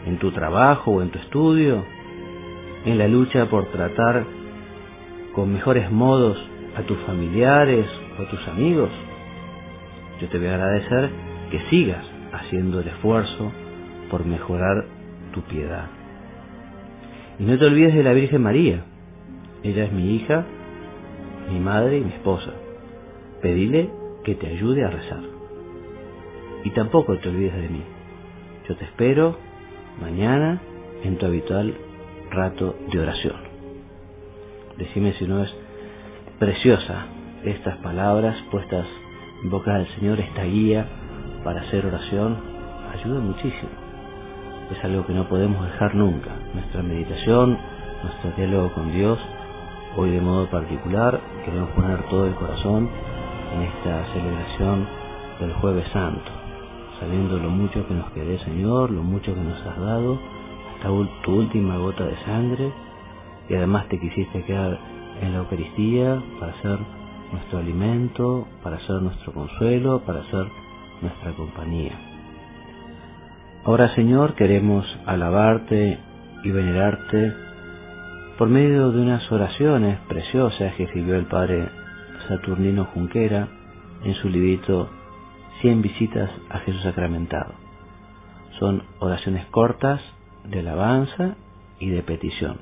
¿En 0.06 0.20
tu 0.20 0.32
trabajo 0.32 0.92
o 0.92 1.02
en 1.02 1.10
tu 1.10 1.20
estudio? 1.20 1.84
¿En 2.86 2.98
la 2.98 3.08
lucha 3.08 3.50
por 3.50 3.66
tratar 3.72 4.26
con 5.34 5.52
mejores 5.52 5.92
modos 5.92 6.38
a 6.78 6.84
tus 6.84 6.98
familiares 7.00 7.88
o 8.20 8.24
tus 8.26 8.48
amigos? 8.48 8.92
Yo 10.22 10.30
te 10.30 10.38
voy 10.38 10.48
a 10.48 10.56
agradecer 10.56 11.10
que 11.50 11.60
sigas 11.70 12.06
haciendo 12.32 12.82
el 12.82 12.88
esfuerzo 12.88 13.52
por 14.12 14.26
mejorar 14.26 14.86
tu 15.34 15.42
piedad. 15.42 15.88
Y 17.40 17.44
no 17.44 17.58
te 17.58 17.66
olvides 17.66 17.96
de 17.96 18.04
la 18.04 18.14
Virgen 18.14 18.44
María. 18.44 18.84
Ella 19.64 19.86
es 19.86 19.92
mi 19.92 20.16
hija, 20.16 20.46
mi 21.52 21.60
madre 21.60 21.98
y 21.98 22.02
mi 22.02 22.12
esposa. 22.12 22.52
Pedile 23.42 23.90
que 24.24 24.36
te 24.36 24.48
ayude 24.48 24.86
a 24.86 24.90
rezar. 24.90 25.22
Y 26.64 26.70
tampoco 26.72 27.18
te 27.18 27.30
olvides 27.30 27.56
de 27.56 27.70
mí. 27.70 27.82
Yo 28.70 28.76
te 28.76 28.86
espero 28.86 29.38
mañana 30.02 30.62
en 31.04 31.18
tu 31.18 31.26
habitual 31.26 31.76
rato 32.32 32.76
de 32.92 33.00
oración. 33.00 33.36
Decime 34.78 35.14
si 35.14 35.26
no 35.26 35.44
es 35.44 35.54
preciosa 36.40 37.06
estas 37.44 37.78
palabras 37.78 38.36
puestas 38.52 38.86
en 39.44 39.50
boca 39.50 39.78
del 39.78 39.88
Señor, 39.96 40.20
esta 40.20 40.44
guía 40.44 40.86
para 41.44 41.62
hacer 41.62 41.86
oración, 41.86 42.38
ayuda 42.94 43.20
muchísimo. 43.20 43.70
Es 44.76 44.84
algo 44.84 45.06
que 45.06 45.14
no 45.14 45.30
podemos 45.30 45.64
dejar 45.64 45.94
nunca. 45.94 46.32
Nuestra 46.54 46.82
meditación, 46.82 47.58
nuestro 48.04 48.32
diálogo 48.36 48.74
con 48.74 48.92
Dios, 48.92 49.20
hoy 49.96 50.10
de 50.12 50.22
modo 50.22 50.50
particular, 50.50 51.20
queremos 51.46 51.70
poner 51.72 52.02
todo 52.10 52.26
el 52.26 52.34
corazón 52.34 52.90
en 53.56 53.62
esta 53.62 54.14
celebración 54.14 54.88
del 55.40 55.54
jueves 55.54 55.88
santo, 55.94 56.32
sabiendo 57.00 57.38
lo 57.38 57.50
mucho 57.50 57.88
que 57.88 57.94
nos 57.94 58.10
quede 58.12 58.40
Señor, 58.46 58.92
lo 58.92 59.04
mucho 59.04 59.34
que 59.34 59.42
nos 59.42 59.66
has 59.66 59.80
dado, 59.80 60.20
hasta 60.76 60.90
tu 61.24 61.32
última 61.32 61.78
gota 61.78 62.06
de 62.06 62.18
sangre, 62.26 62.72
y 63.50 63.56
además 63.56 63.88
te 63.90 64.00
quisiste 64.00 64.44
quedar 64.44 64.80
en 65.22 65.34
la 65.34 65.40
Eucaristía 65.40 66.22
para 66.40 66.62
ser 66.62 66.80
nuestro 67.32 67.60
alimento, 67.60 68.48
para 68.64 68.80
ser 68.86 69.02
nuestro 69.02 69.34
consuelo, 69.34 70.02
para 70.06 70.24
ser 70.30 70.48
nuestra 71.02 71.34
compañía. 71.34 71.94
Ahora 73.66 73.94
Señor 73.96 74.36
queremos 74.36 74.86
alabarte 75.06 75.98
y 76.44 76.52
venerarte 76.52 77.34
por 78.38 78.50
medio 78.50 78.92
de 78.92 79.02
unas 79.02 79.32
oraciones 79.32 80.00
preciosas 80.08 80.76
que 80.76 80.84
escribió 80.84 81.16
el 81.16 81.26
Padre 81.26 81.68
Saturnino 82.28 82.86
Junquera 82.86 83.48
en 84.04 84.14
su 84.16 84.30
librito 84.30 84.90
Cien 85.66 85.82
visitas 85.82 86.30
a 86.52 86.60
Jesús 86.60 86.84
sacramentado. 86.84 87.56
Son 88.60 88.84
oraciones 89.00 89.48
cortas 89.48 90.00
de 90.44 90.60
alabanza 90.60 91.38
y 91.80 91.90
de 91.90 92.04
petición. 92.04 92.60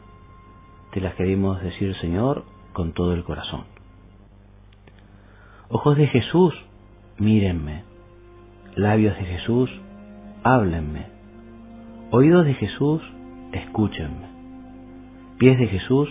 Te 0.94 1.02
las 1.02 1.14
queremos 1.16 1.62
decir, 1.62 1.98
Señor, 1.98 2.46
con 2.72 2.94
todo 2.94 3.14
el 3.14 3.26
corazón. 3.26 3.66
Ojos 5.68 5.98
de 5.98 6.08
Jesús, 6.08 6.54
mírenme. 7.18 7.84
Labios 8.78 9.18
de 9.18 9.26
Jesús, 9.26 9.70
háblenme. 10.46 11.08
Oídos 12.10 12.46
de 12.46 12.54
Jesús, 12.54 13.02
escúchenme. 13.52 14.30
Pies 15.40 15.60
de 15.60 15.68
Jesús, 15.68 16.08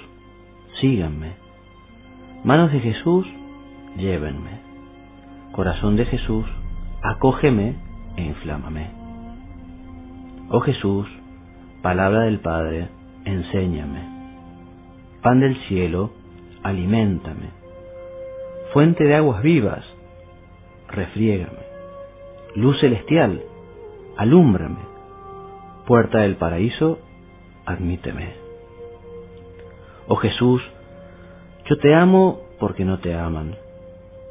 síganme. 0.78 1.36
Manos 2.44 2.70
de 2.70 2.80
Jesús, 2.80 3.26
llévenme. 3.96 4.60
Corazón 5.52 5.96
de 5.96 6.04
Jesús, 6.04 6.44
acógeme 7.02 7.76
e 8.16 8.22
inflámame. 8.22 8.90
Oh 10.50 10.60
Jesús, 10.60 11.06
palabra 11.82 12.22
del 12.22 12.40
Padre, 12.40 12.88
enséñame. 13.24 14.10
Pan 15.22 15.40
del 15.40 15.56
cielo, 15.68 16.10
aliméntame. 16.62 17.50
Fuente 18.72 19.04
de 19.04 19.14
aguas 19.14 19.42
vivas, 19.42 19.84
refriégame 20.88 21.72
luz 22.54 22.78
celestial, 22.80 23.42
alúmbrame, 24.16 24.80
puerta 25.86 26.18
del 26.18 26.36
paraíso, 26.36 26.98
admíteme. 27.64 28.34
Oh 30.06 30.16
Jesús, 30.16 30.62
yo 31.68 31.78
te 31.78 31.94
amo 31.94 32.42
porque 32.58 32.84
no 32.84 32.98
te 32.98 33.14
aman. 33.14 33.56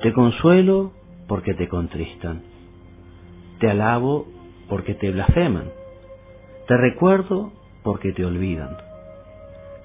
Te 0.01 0.13
consuelo 0.13 0.91
porque 1.27 1.53
te 1.53 1.67
contristan. 1.67 2.43
Te 3.61 3.69
alabo 3.69 4.25
porque 4.67 4.95
te 4.95 5.11
blasfeman. 5.11 5.69
Te 6.67 6.77
recuerdo 6.77 7.51
porque 7.83 8.11
te 8.11 8.25
olvidan. 8.25 8.75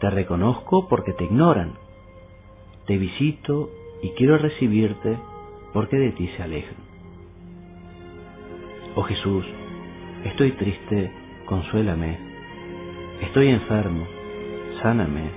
Te 0.00 0.08
reconozco 0.08 0.88
porque 0.88 1.12
te 1.12 1.24
ignoran. 1.24 1.74
Te 2.86 2.96
visito 2.96 3.68
y 4.02 4.12
quiero 4.12 4.38
recibirte 4.38 5.18
porque 5.74 5.98
de 5.98 6.12
ti 6.12 6.26
se 6.28 6.42
alejan. 6.42 6.76
Oh 8.94 9.02
Jesús, 9.02 9.44
estoy 10.24 10.52
triste, 10.52 11.12
consuélame. 11.44 12.16
Estoy 13.20 13.48
enfermo, 13.48 14.06
sáname. 14.80 15.28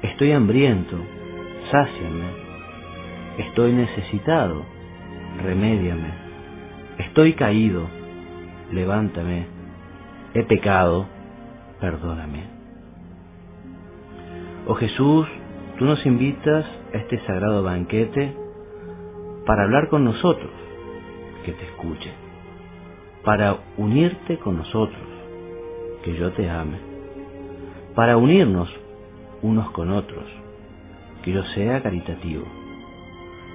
Estoy 0.00 0.32
hambriento, 0.32 0.96
sáciame. 1.70 2.24
Estoy 3.36 3.74
necesitado, 3.74 4.64
remédiame. 5.42 6.29
Estoy 7.00 7.32
caído, 7.32 7.88
levántame. 8.72 9.46
He 10.34 10.42
pecado, 10.44 11.06
perdóname. 11.80 12.44
Oh 14.66 14.74
Jesús, 14.74 15.26
tú 15.78 15.86
nos 15.86 16.04
invitas 16.04 16.66
a 16.92 16.98
este 16.98 17.18
sagrado 17.24 17.62
banquete 17.62 18.36
para 19.46 19.62
hablar 19.62 19.88
con 19.88 20.04
nosotros, 20.04 20.50
que 21.46 21.52
te 21.52 21.64
escuche, 21.68 22.12
para 23.24 23.56
unirte 23.78 24.36
con 24.36 24.58
nosotros, 24.58 25.08
que 26.04 26.14
yo 26.16 26.32
te 26.32 26.50
ame, 26.50 26.80
para 27.94 28.18
unirnos 28.18 28.68
unos 29.40 29.70
con 29.70 29.90
otros, 29.90 30.26
que 31.22 31.32
yo 31.32 31.42
sea 31.54 31.82
caritativo, 31.82 32.44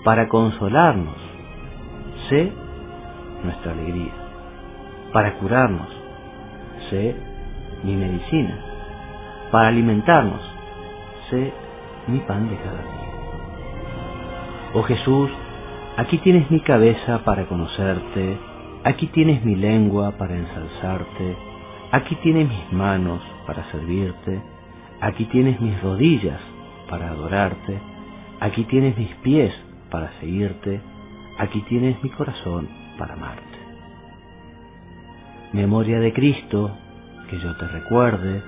para 0.03 0.27
consolarnos, 0.29 1.17
sé 2.29 2.64
nuestra 3.45 3.71
alegría, 3.71 4.11
para 5.13 5.35
curarnos, 5.35 5.87
sé 6.89 7.15
mi 7.83 7.95
medicina, 7.95 8.59
para 9.51 9.69
alimentarnos, 9.69 10.41
sé 11.29 11.53
mi 12.07 12.19
pan 12.19 12.49
de 12.49 12.57
cada 12.57 12.77
día. 12.77 13.05
Oh 14.73 14.83
Jesús, 14.83 15.29
aquí 15.97 16.17
tienes 16.19 16.49
mi 16.51 16.59
cabeza 16.59 17.23
para 17.23 17.45
conocerte, 17.45 18.37
aquí 18.83 19.07
tienes 19.07 19.43
mi 19.45 19.55
lengua 19.55 20.11
para 20.17 20.35
ensalzarte, 20.35 21.37
aquí 21.91 22.15
tienes 22.17 22.49
mis 22.49 22.73
manos 22.73 23.21
para 23.47 23.63
servirte, 23.71 24.41
aquí 25.01 25.25
tienes 25.25 25.59
mis 25.61 25.81
rodillas 25.81 26.41
para 26.89 27.09
adorarte, 27.09 27.79
aquí 28.41 28.63
tienes 28.65 28.97
mis 28.97 29.13
pies 29.23 29.53
para 29.89 30.11
seguirte, 30.19 30.81
aquí 31.37 31.61
tienes 31.69 32.01
mi 32.03 32.09
corazón 32.09 32.84
para 32.97 33.13
amarte. 33.13 33.43
Memoria 35.53 35.99
de 35.99 36.13
Cristo, 36.13 36.71
que 37.29 37.39
yo 37.39 37.55
te 37.57 37.67
recuerde, 37.67 38.41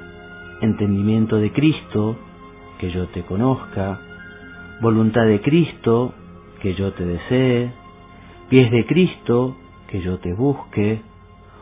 entendimiento 0.62 1.38
de 1.38 1.52
Cristo, 1.52 2.18
que 2.80 2.92
yo 2.92 3.08
te 3.08 3.24
conozca, 3.24 4.00
voluntad 4.82 5.26
de 5.26 5.42
Cristo, 5.42 6.14
que 6.62 6.74
yo 6.76 6.94
te 6.94 7.06
desee, 7.06 7.72
pies 8.50 8.72
de 8.72 8.86
Cristo, 8.86 9.56
que 9.88 10.02
yo 10.02 10.20
te 10.20 10.34
busque, 10.34 11.02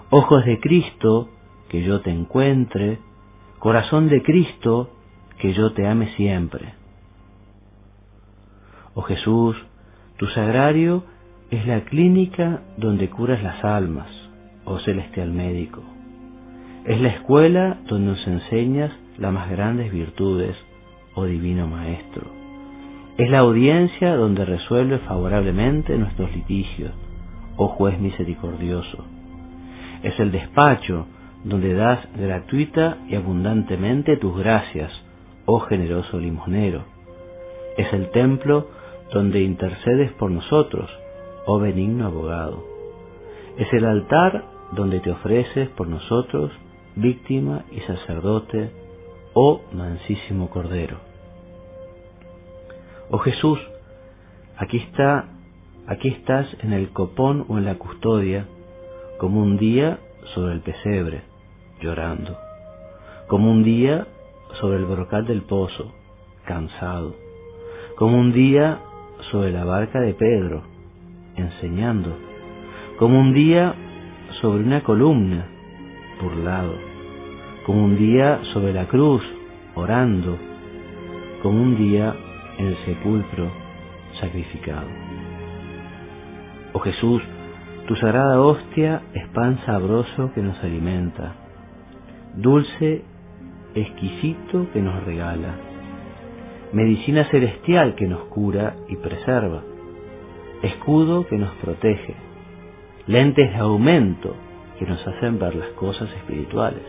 ojos 0.10 0.46
de 0.46 0.60
Cristo, 0.60 1.30
que 1.70 1.84
yo 1.84 2.02
te 2.02 2.12
encuentre, 2.12 3.00
corazón 3.60 4.10
de 4.10 4.22
Cristo, 4.22 4.90
que 5.40 5.54
yo 5.54 5.74
te 5.74 5.88
ame 5.88 6.14
siempre. 6.16 6.74
Oh 8.94 9.02
Jesús, 9.02 9.58
tu 10.18 10.28
sagrario 10.28 11.04
es 11.56 11.66
la 11.68 11.82
clínica 11.86 12.64
donde 12.76 13.10
curas 13.10 13.42
las 13.42 13.64
almas, 13.64 14.08
oh 14.66 14.78
celestial 14.80 15.32
médico. 15.32 15.82
Es 16.84 17.00
la 17.00 17.10
escuela 17.10 17.78
donde 17.88 18.12
nos 18.12 18.28
enseñas 18.28 18.92
las 19.18 19.32
más 19.32 19.50
grandes 19.50 19.92
virtudes, 19.92 20.56
oh 21.14 21.24
divino 21.24 21.66
Maestro. 21.68 22.28
Es 23.18 23.30
la 23.30 23.40
audiencia 23.40 24.16
donde 24.16 24.44
resuelve 24.44 25.00
favorablemente 25.00 25.98
nuestros 25.98 26.36
litigios, 26.36 26.92
oh 27.56 27.70
juez 27.70 27.98
misericordioso. 28.02 29.06
Es 30.04 30.20
el 30.20 30.34
despacho 30.34 31.08
donde 31.46 31.74
das 31.74 32.00
gratuita 32.18 32.98
y 33.08 33.16
abundantemente 33.16 34.18
tus 34.18 34.38
gracias, 34.38 34.92
oh 35.46 35.62
generoso 35.62 36.20
limonero. 36.20 36.84
Es 37.78 37.94
el 37.94 38.12
templo 38.12 38.68
donde 39.14 39.42
intercedes 39.42 40.12
por 40.14 40.32
nosotros, 40.32 40.90
oh 41.46 41.60
benigno 41.60 42.08
abogado. 42.08 42.64
Es 43.58 43.72
el 43.74 43.86
altar 43.86 44.46
donde 44.72 45.00
te 45.00 45.12
ofreces 45.12 45.70
por 45.70 45.88
nosotros, 45.88 46.52
víctima 46.96 47.66
y 47.72 47.80
sacerdote, 47.82 48.72
oh 49.34 49.62
mansísimo 49.72 50.50
Cordero. 50.50 50.98
Oh 53.10 53.20
Jesús, 53.20 53.60
aquí 54.58 54.78
está, 54.78 55.26
aquí 55.88 56.10
estás 56.10 56.48
en 56.62 56.74
el 56.74 56.90
copón 56.90 57.46
o 57.48 57.58
en 57.58 57.66
la 57.66 57.76
custodia, 57.76 58.48
como 59.20 59.42
un 59.42 59.58
día 59.58 60.00
sobre 60.34 60.54
el 60.54 60.62
pesebre, 60.62 61.22
llorando, 61.82 62.36
como 63.28 63.52
un 63.52 63.64
día 63.64 64.08
sobre 64.60 64.78
el 64.78 64.86
brocal 64.86 65.26
del 65.28 65.44
pozo, 65.44 65.94
cansado, 66.46 67.16
como 67.98 68.18
un 68.20 68.34
día 68.34 68.80
sobre 69.32 69.52
la 69.52 69.64
barca 69.64 70.00
de 70.00 70.14
Pedro, 70.14 70.75
enseñando, 71.36 72.18
como 72.98 73.20
un 73.20 73.34
día 73.34 73.74
sobre 74.42 74.64
una 74.64 74.82
columna, 74.82 75.46
burlado, 76.22 76.76
como 77.66 77.84
un 77.84 77.98
día 77.98 78.40
sobre 78.54 78.74
la 78.74 78.88
cruz, 78.88 79.22
orando, 79.76 80.38
como 81.42 81.62
un 81.62 81.78
día 81.78 82.16
en 82.58 82.68
el 82.68 82.78
sepulcro, 82.86 83.52
sacrificado. 84.20 84.88
Oh 86.74 86.80
Jesús, 86.80 87.22
tu 87.88 87.96
sagrada 87.96 88.40
hostia 88.42 89.02
es 89.14 89.28
pan 89.30 89.60
sabroso 89.66 90.32
que 90.34 90.42
nos 90.42 90.58
alimenta, 90.64 91.36
dulce, 92.36 93.04
exquisito 93.76 94.68
que 94.72 94.82
nos 94.82 95.04
regala, 95.04 95.56
medicina 96.74 97.30
celestial 97.30 97.96
que 97.96 98.08
nos 98.08 98.26
cura 98.26 98.76
y 98.88 98.96
preserva, 98.96 99.64
escudo 100.62 101.28
que 101.28 101.38
nos 101.38 101.54
protege, 101.56 102.16
lentes 103.08 103.52
de 103.52 103.58
aumento 103.58 104.36
que 104.80 104.86
nos 104.86 105.06
hacen 105.08 105.40
ver 105.40 105.56
las 105.56 105.70
cosas 105.70 106.10
espirituales, 106.18 106.84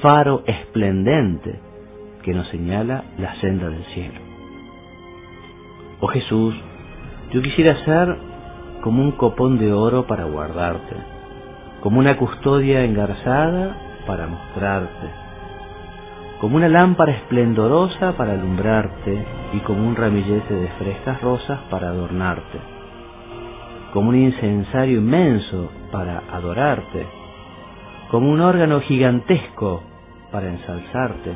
faro 0.00 0.42
esplendente 0.46 1.58
que 2.22 2.34
nos 2.34 2.48
señala 2.48 3.04
la 3.18 3.34
senda 3.40 3.68
del 3.68 3.84
cielo. 3.86 4.20
Oh 6.00 6.08
Jesús, 6.08 6.54
yo 7.32 7.42
quisiera 7.42 7.84
ser 7.84 8.16
como 8.82 9.02
un 9.02 9.12
copón 9.12 9.58
de 9.58 9.72
oro 9.72 10.06
para 10.06 10.24
guardarte, 10.24 10.96
como 11.80 12.00
una 12.00 12.16
custodia 12.16 12.84
engarzada 12.84 14.02
para 14.06 14.26
mostrarte, 14.26 15.23
como 16.44 16.56
una 16.56 16.68
lámpara 16.68 17.10
esplendorosa 17.10 18.18
para 18.18 18.34
alumbrarte 18.34 19.24
y 19.54 19.60
como 19.60 19.88
un 19.88 19.96
ramillete 19.96 20.52
de 20.52 20.68
frescas 20.72 21.18
rosas 21.22 21.58
para 21.70 21.88
adornarte, 21.88 22.58
como 23.94 24.10
un 24.10 24.16
incensario 24.16 24.98
inmenso 24.98 25.70
para 25.90 26.18
adorarte, 26.30 27.06
como 28.10 28.30
un 28.30 28.42
órgano 28.42 28.82
gigantesco 28.82 29.84
para 30.30 30.50
ensalzarte, 30.50 31.34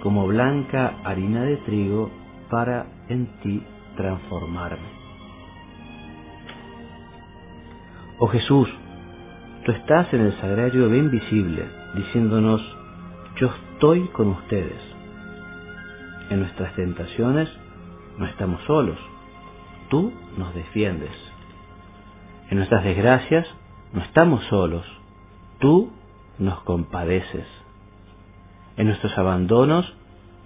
como 0.00 0.28
blanca 0.28 0.94
harina 1.02 1.42
de 1.42 1.56
trigo 1.56 2.08
para 2.48 2.86
en 3.08 3.26
ti 3.42 3.64
transformarme. 3.96 4.90
Oh 8.20 8.28
Jesús, 8.28 8.68
tú 9.64 9.72
estás 9.72 10.14
en 10.14 10.20
el 10.20 10.40
sagrario 10.40 10.88
bien 10.88 11.10
visible, 11.10 11.64
diciéndonos, 11.96 12.62
yo 13.40 13.50
estoy 13.74 14.06
con 14.08 14.28
ustedes. 14.28 14.80
En 16.30 16.40
nuestras 16.40 16.74
tentaciones 16.76 17.48
no 18.18 18.26
estamos 18.26 18.62
solos, 18.66 18.98
tú 19.90 20.12
nos 20.38 20.54
defiendes. 20.54 21.10
En 22.50 22.58
nuestras 22.58 22.84
desgracias 22.84 23.46
no 23.92 24.00
estamos 24.02 24.44
solos, 24.44 24.86
tú 25.58 25.90
nos 26.38 26.60
compadeces. 26.62 27.46
En 28.76 28.86
nuestros 28.86 29.16
abandonos 29.18 29.92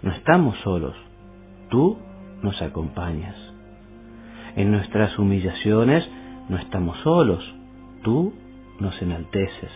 no 0.03 0.13
estamos 0.13 0.57
solos, 0.65 0.97
tú 1.69 1.99
nos 2.43 2.61
acompañas. 2.63 3.37
En 4.57 4.73
nuestras 4.73 5.19
humillaciones 5.19 6.09
no 6.49 6.57
estamos 6.57 6.97
solos, 7.05 7.45
tú 8.03 8.33
nos 8.81 9.01
enalteces. 9.03 9.71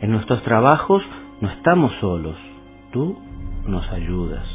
En 0.00 0.12
nuestros 0.12 0.42
trabajos 0.44 1.02
no 1.40 1.50
estamos 1.50 1.92
solos, 2.00 2.36
tú 2.92 3.18
nos 3.66 3.88
ayudas. 3.90 4.46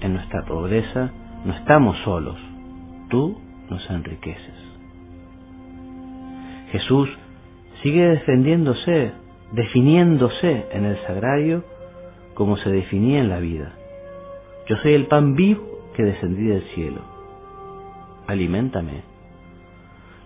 En 0.00 0.14
nuestra 0.14 0.44
pobreza 0.46 1.10
no 1.44 1.54
estamos 1.54 1.96
solos, 2.04 2.36
tú 3.10 3.38
nos 3.68 3.88
enriqueces. 3.90 4.54
Jesús 6.72 7.08
sigue 7.82 8.06
defendiéndose, 8.06 9.12
definiéndose 9.52 10.66
en 10.72 10.84
el 10.84 10.96
sagrario 11.06 11.64
como 12.34 12.56
se 12.56 12.70
definía 12.70 13.20
en 13.20 13.28
la 13.28 13.40
vida. 13.40 13.72
Yo 14.68 14.76
soy 14.76 14.94
el 14.94 15.06
pan 15.06 15.34
vivo 15.34 15.66
que 15.94 16.04
descendí 16.04 16.44
del 16.44 16.62
cielo. 16.74 17.00
Aliméntame. 18.26 19.02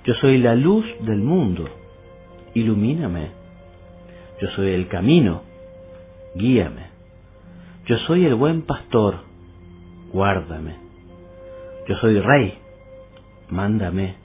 Yo 0.05 0.15
soy 0.15 0.39
la 0.39 0.55
luz 0.55 0.85
del 1.01 1.21
mundo. 1.21 1.65
Ilumíname. 2.53 3.31
Yo 4.41 4.49
soy 4.49 4.73
el 4.73 4.87
camino. 4.89 5.54
Guíame. 6.35 6.89
Yo 7.87 7.97
soy 7.99 8.25
el 8.27 8.35
buen 8.35 8.63
pastor. 8.63 9.21
Guárdame. 10.13 10.77
Yo 11.89 11.97
soy 11.97 12.21
rey. 12.21 12.59
Mándame. 13.51 14.17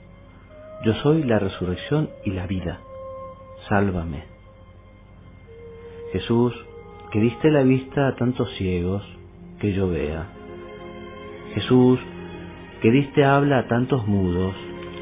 Yo 0.84 0.94
soy 1.02 1.22
la 1.24 1.38
resurrección 1.38 2.10
y 2.24 2.30
la 2.30 2.46
vida. 2.46 2.80
Sálvame. 3.68 4.24
Jesús, 6.12 6.54
que 7.12 7.20
diste 7.20 7.50
la 7.50 7.62
vista 7.62 8.08
a 8.08 8.16
tantos 8.16 8.48
ciegos, 8.56 9.04
que 9.60 9.72
yo 9.72 9.88
vea. 9.88 10.26
Jesús, 11.54 12.00
que 12.80 12.90
diste 12.90 13.24
habla 13.24 13.58
a 13.58 13.68
tantos 13.68 14.06
mudos, 14.06 14.54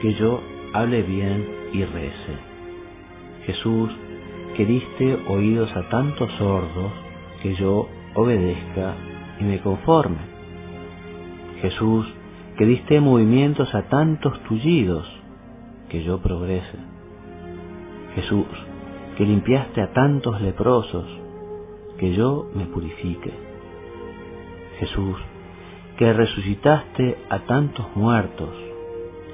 que 0.03 0.15
yo 0.15 0.43
hable 0.75 1.03
bien 1.03 1.47
y 1.73 1.85
rece. 1.85 2.35
Jesús, 3.47 3.91
que 4.59 4.67
diste 4.67 5.15
oídos 5.29 5.71
a 5.77 5.89
tantos 5.89 6.29
sordos, 6.33 6.91
que 7.45 7.55
yo 7.55 7.89
obedezca 8.17 8.97
y 9.39 9.45
me 9.45 9.61
conforme. 9.61 10.19
Jesús, 11.63 12.05
que 12.57 12.67
diste 12.67 13.01
movimientos 13.01 13.73
a 13.73 13.83
tantos 13.83 14.37
tullidos, 14.49 15.07
que 15.89 16.03
yo 16.03 16.19
progrese. 16.19 16.77
Jesús, 18.17 18.49
que 19.17 19.25
limpiaste 19.27 19.81
a 19.81 19.93
tantos 19.93 20.41
leprosos, 20.41 21.07
que 21.97 22.13
yo 22.15 22.51
me 22.53 22.67
purifique. 22.67 23.31
Jesús, 24.81 25.19
que 25.99 26.13
resucitaste 26.13 27.17
a 27.31 27.39
tantos 27.47 27.87
muertos, 27.95 28.51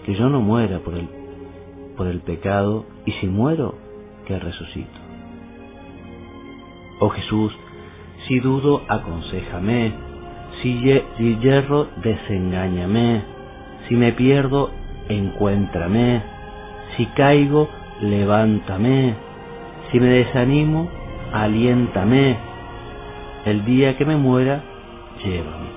que 0.04 0.14
yo 0.16 0.28
no 0.28 0.42
muera 0.42 0.80
por 0.80 0.94
el, 0.94 1.08
por 1.96 2.08
el 2.08 2.20
pecado, 2.20 2.84
y 3.06 3.12
si 3.12 3.26
muero, 3.26 3.74
que 4.26 4.38
resucito. 4.38 5.03
Oh 7.00 7.09
Jesús, 7.11 7.52
si 8.26 8.38
dudo, 8.38 8.83
aconsejame, 8.88 9.92
si, 10.62 10.80
si 11.16 11.37
hierro, 11.38 11.88
desengáñame, 12.02 13.22
si 13.88 13.96
me 13.96 14.12
pierdo, 14.12 14.70
encuéntrame, 15.09 16.22
si 16.96 17.07
caigo, 17.07 17.68
levántame, 18.00 19.14
si 19.90 20.00
me 20.00 20.07
desanimo, 20.07 20.88
aliéntame, 21.33 22.37
el 23.44 23.64
día 23.64 23.96
que 23.96 24.04
me 24.04 24.16
muera, 24.16 24.62
llévame. 25.22 25.68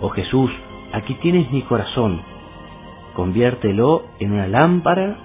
Oh 0.00 0.10
Jesús, 0.10 0.50
aquí 0.92 1.14
tienes 1.14 1.50
mi 1.50 1.62
corazón, 1.62 2.22
conviértelo 3.14 4.04
en 4.20 4.32
una 4.32 4.46
lámpara 4.46 5.16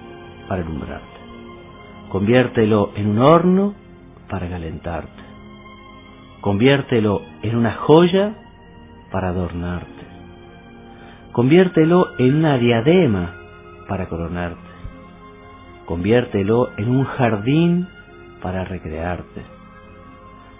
para 0.48 0.62
alumbrarte, 0.62 1.06
conviértelo 2.10 2.90
en 2.96 3.10
un 3.10 3.18
horno 3.20 3.83
para 4.34 4.48
calentarte, 4.48 5.22
conviértelo 6.40 7.22
en 7.42 7.54
una 7.54 7.72
joya 7.74 8.34
para 9.12 9.28
adornarte, 9.28 10.06
conviértelo 11.30 12.18
en 12.18 12.34
una 12.34 12.58
diadema 12.58 13.32
para 13.86 14.08
coronarte, 14.08 14.58
conviértelo 15.86 16.70
en 16.76 16.88
un 16.88 17.04
jardín 17.04 17.86
para 18.42 18.64
recrearte, 18.64 19.42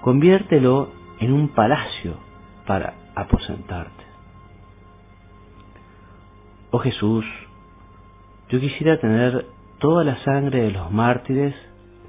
conviértelo 0.02 0.90
en 1.18 1.32
un 1.32 1.48
palacio 1.48 2.14
para 2.68 2.94
aposentarte. 3.16 4.04
Oh 6.70 6.78
Jesús, 6.78 7.24
yo 8.50 8.60
quisiera 8.60 9.00
tener 9.00 9.46
toda 9.80 10.04
la 10.04 10.22
sangre 10.22 10.62
de 10.62 10.70
los 10.70 10.92
mártires 10.92 11.56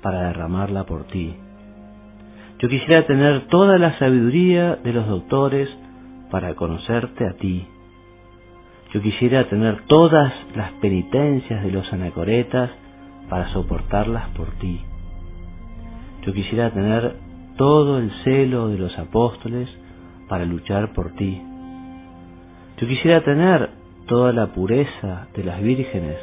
para 0.04 0.28
derramarla 0.28 0.84
por 0.84 1.06
ti. 1.06 1.36
Yo 2.60 2.70
quisiera 2.70 3.06
tener 3.06 3.48
toda 3.48 3.78
la 3.78 3.98
sabiduría 4.00 4.78
de 4.78 4.94
los 4.94 5.08
doctores 5.08 5.70
para 6.32 6.56
conocerte 6.56 7.28
a 7.28 7.34
ti. 7.34 7.68
Yo 8.94 9.02
quisiera 9.02 9.50
tener 9.50 9.84
todas 9.88 10.34
las 10.56 10.72
penitencias 10.74 11.63
de 11.63 11.72
los 11.72 11.91
anacoretas 11.91 12.72
para 13.30 13.50
soportarlas 13.50 14.30
por 14.30 14.52
ti. 14.60 14.80
Yo 16.26 16.32
quisiera 16.32 16.72
tener 16.72 17.18
todo 17.58 18.00
el 18.00 18.10
celo 18.24 18.70
de 18.70 18.78
los 18.78 18.98
apóstoles 18.98 19.70
para 20.30 20.46
luchar 20.46 20.94
por 20.94 21.12
ti. 21.15 21.41
Yo 22.78 22.88
quisiera 22.88 23.22
tener 23.22 23.70
toda 24.08 24.32
la 24.32 24.48
pureza 24.48 25.28
de 25.36 25.44
las 25.44 25.62
vírgenes 25.62 26.18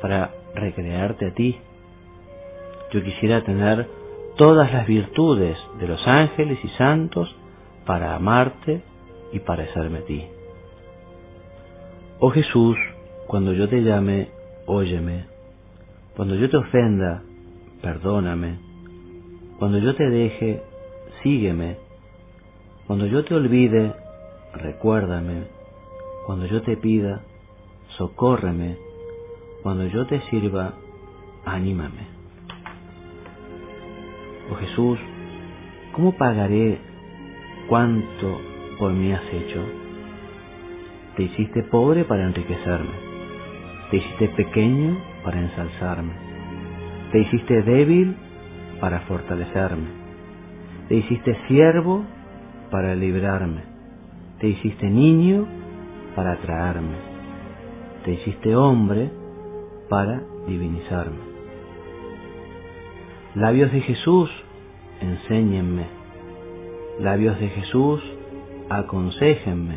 para 0.00 0.30
recrearte 0.54 1.26
a 1.26 1.34
ti. 1.34 1.58
Yo 2.90 3.02
quisiera 3.02 3.42
tener 3.42 3.86
todas 4.38 4.72
las 4.72 4.86
virtudes 4.86 5.58
de 5.78 5.86
los 5.86 6.08
ángeles 6.08 6.58
y 6.64 6.68
santos 6.70 7.28
para 7.84 8.14
amarte 8.14 8.80
y 9.32 9.40
parecerme 9.40 9.98
a 9.98 10.04
ti. 10.06 10.24
Oh 12.20 12.30
Jesús, 12.30 12.78
cuando 13.26 13.52
yo 13.52 13.68
te 13.68 13.82
llame, 13.82 14.30
óyeme. 14.64 15.26
Cuando 16.16 16.34
yo 16.36 16.48
te 16.48 16.56
ofenda, 16.56 17.22
perdóname. 17.82 18.58
Cuando 19.58 19.76
yo 19.76 19.94
te 19.94 20.08
deje, 20.08 20.62
sígueme. 21.22 21.76
Cuando 22.86 23.04
yo 23.04 23.22
te 23.26 23.34
olvide, 23.34 23.92
recuérdame 24.54 25.58
cuando 26.28 26.44
yo 26.44 26.60
te 26.60 26.76
pida, 26.76 27.22
socórreme. 27.96 28.76
Cuando 29.62 29.86
yo 29.86 30.06
te 30.06 30.20
sirva, 30.28 30.74
anímame. 31.46 32.17
Oh 34.50 34.54
Jesús, 34.54 34.98
¿cómo 35.92 36.12
pagaré 36.12 36.78
cuánto 37.68 38.40
por 38.78 38.92
mí 38.92 39.12
has 39.12 39.24
hecho? 39.32 39.62
Te 41.16 41.24
hiciste 41.24 41.64
pobre 41.64 42.04
para 42.04 42.24
enriquecerme. 42.24 43.08
Te 43.90 43.96
hiciste 43.98 44.28
pequeño 44.28 44.96
para 45.24 45.40
ensalzarme. 45.40 46.12
Te 47.12 47.18
hiciste 47.20 47.62
débil 47.62 48.16
para 48.80 49.00
fortalecerme. 49.00 49.88
Te 50.88 50.94
hiciste 50.94 51.36
siervo 51.48 52.04
para 52.70 52.94
librarme. 52.94 53.62
Te 54.40 54.48
hiciste 54.48 54.88
niño 54.88 55.46
para 56.14 56.32
atraerme. 56.32 56.96
Te 58.04 58.12
hiciste 58.12 58.54
hombre 58.54 59.10
para 59.88 60.22
divinizarme. 60.46 61.27
Labios 63.38 63.70
de 63.70 63.80
Jesús, 63.82 64.28
enséñenme. 65.00 65.86
Labios 66.98 67.38
de 67.38 67.48
Jesús, 67.50 68.02
aconsejenme. 68.68 69.76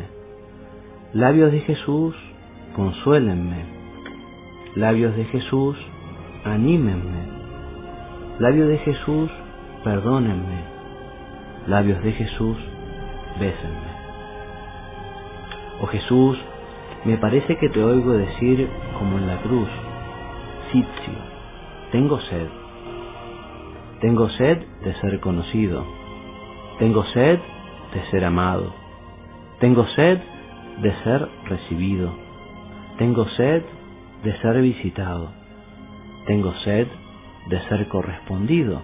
Labios 1.12 1.52
de 1.52 1.60
Jesús, 1.60 2.16
consuélenme. 2.74 3.64
Labios 4.74 5.14
de 5.14 5.26
Jesús, 5.26 5.76
anímenme. 6.44 7.22
Labios 8.40 8.68
de 8.68 8.78
Jesús, 8.78 9.30
perdónenme. 9.84 10.58
Labios 11.68 12.02
de 12.02 12.12
Jesús, 12.14 12.56
bésenme. 13.38 13.92
Oh 15.82 15.86
Jesús, 15.86 16.36
me 17.04 17.16
parece 17.16 17.56
que 17.58 17.68
te 17.68 17.80
oigo 17.80 18.10
decir 18.10 18.68
como 18.98 19.18
en 19.18 19.28
la 19.28 19.36
cruz, 19.36 19.68
Sitio, 20.72 21.14
tengo 21.92 22.20
sed. 22.22 22.61
Tengo 24.02 24.28
sed 24.28 24.58
de 24.84 24.94
ser 25.00 25.20
conocido. 25.20 25.86
Tengo 26.78 27.04
sed 27.04 27.38
de 27.94 28.10
ser 28.10 28.26
amado. 28.26 28.74
Tengo 29.60 29.86
sed 29.86 30.20
de 30.82 30.92
ser 31.04 31.26
recibido. 31.46 32.12
Tengo 32.98 33.26
sed 33.30 33.62
de 34.24 34.36
ser 34.42 34.60
visitado. 34.60 35.30
Tengo 36.26 36.52
sed 36.64 36.86
de 37.48 37.60
ser 37.68 37.88
correspondido. 37.88 38.82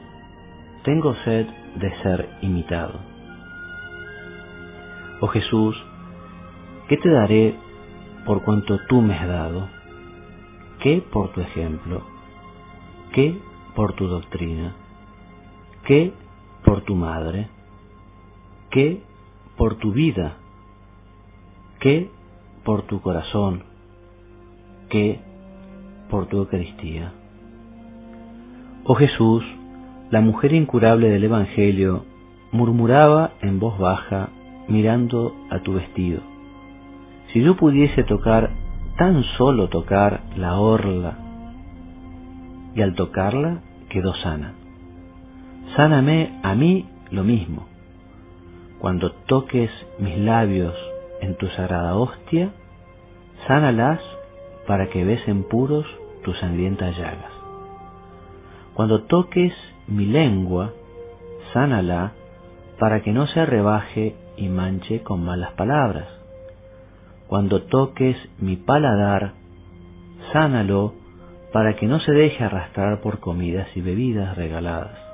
Tengo 0.85 1.15
sed 1.25 1.47
de 1.77 2.03
ser 2.03 2.31
imitado. 2.41 2.99
Oh 5.21 5.27
Jesús, 5.27 5.77
¿Qué 6.89 6.97
te 6.97 7.11
daré 7.11 7.55
por 8.25 8.43
cuanto 8.45 8.79
tú 8.89 9.03
me 9.03 9.15
has 9.15 9.29
dado? 9.29 9.69
¿Qué 10.81 11.03
por 11.13 11.33
tu 11.33 11.43
ejemplo? 11.43 12.03
¿Qué 13.13 13.39
por 13.77 13.93
tu 13.93 14.07
doctrina? 14.07 14.88
¿Qué 15.89 16.13
por 16.65 16.83
tu 16.83 16.95
madre? 16.95 17.49
¿Qué 18.71 19.03
por 19.57 19.75
tu 19.75 19.91
vida? 19.91 20.37
que 21.81 22.11
por 22.65 22.83
tu 22.83 23.01
corazón, 23.01 23.63
que 24.89 25.21
por 26.11 26.27
tu 26.27 26.39
Eucaristía. 26.39 27.13
Oh 28.85 28.95
Jesús, 28.95 29.45
la 30.11 30.21
mujer 30.21 30.53
incurable 30.53 31.09
del 31.09 31.25
Evangelio 31.25 32.05
murmuraba 32.53 33.33
en 33.43 33.61
voz 33.61 33.79
baja 33.79 34.31
mirando 34.69 35.35
a 35.51 35.61
tu 35.61 35.75
vestido. 35.75 36.21
Si 37.33 37.43
yo 37.43 37.57
pudiese 37.57 38.05
tocar, 38.05 38.51
tan 38.97 39.23
solo 39.37 39.69
tocar 39.69 40.23
la 40.37 40.59
orla, 40.59 41.19
y 42.75 42.83
al 42.83 42.95
tocarla 42.95 43.61
quedó 43.89 44.15
sana. 44.17 44.55
Sáname 45.77 46.41
a 46.43 46.55
mí 46.55 46.87
lo 47.11 47.25
mismo. 47.25 47.67
Cuando 48.79 49.13
toques 49.27 49.71
mis 49.99 50.19
labios 50.19 50.75
en 51.21 51.37
tu 51.37 51.49
sagrada 51.49 51.97
hostia, 51.97 52.51
sánalas 53.47 54.01
para 54.67 54.89
que 54.89 55.05
besen 55.05 55.45
puros 55.45 55.87
tus 56.23 56.39
sangrientas 56.39 56.97
llagas. 56.97 57.33
Cuando 58.75 59.03
toques 59.03 59.53
mi 59.89 60.07
lengua, 60.07 60.73
sánala 61.53 62.13
para 62.79 63.01
que 63.03 63.13
no 63.13 63.27
se 63.27 63.45
rebaje 63.45 64.15
y 64.37 64.49
manche 64.49 65.03
con 65.03 65.25
malas 65.25 65.53
palabras. 65.53 66.07
Cuando 67.27 67.63
toques 67.63 68.17
mi 68.39 68.57
paladar, 68.57 69.33
sánalo 70.33 70.95
para 71.53 71.77
que 71.77 71.87
no 71.87 71.99
se 72.01 72.13
deje 72.13 72.45
arrastrar 72.45 73.01
por 73.01 73.21
comidas 73.21 73.69
y 73.75 73.81
bebidas 73.81 74.37
regaladas. 74.37 75.08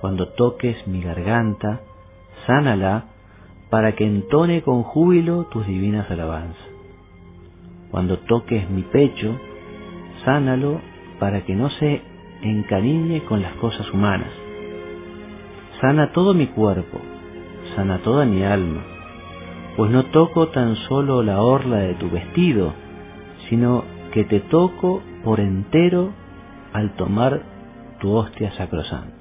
Cuando 0.00 0.28
toques 0.28 0.86
mi 0.86 1.02
garganta, 1.02 1.80
sánala 2.46 3.06
para 3.70 3.92
que 3.92 4.04
entone 4.06 4.62
con 4.62 4.82
júbilo 4.82 5.44
tus 5.44 5.66
divinas 5.66 6.10
alabanzas. 6.10 6.66
Cuando 7.90 8.18
toques 8.18 8.68
mi 8.70 8.82
pecho, 8.82 9.36
sánalo 10.24 10.80
para 11.18 11.44
que 11.44 11.54
no 11.54 11.70
se 11.70 12.02
encariñe 12.42 13.24
con 13.24 13.42
las 13.42 13.54
cosas 13.54 13.90
humanas. 13.92 14.30
Sana 15.80 16.12
todo 16.12 16.34
mi 16.34 16.46
cuerpo, 16.48 17.00
sana 17.74 17.98
toda 17.98 18.24
mi 18.24 18.42
alma, 18.42 18.82
pues 19.76 19.90
no 19.90 20.06
toco 20.06 20.48
tan 20.48 20.76
solo 20.88 21.22
la 21.22 21.42
orla 21.42 21.78
de 21.78 21.94
tu 21.94 22.10
vestido, 22.10 22.72
sino 23.48 23.84
que 24.12 24.24
te 24.24 24.40
toco 24.40 25.02
por 25.24 25.40
entero 25.40 26.10
al 26.72 26.96
tomar 26.96 27.42
tu 28.00 28.12
hostia 28.12 28.52
sacrosanta. 28.52 29.15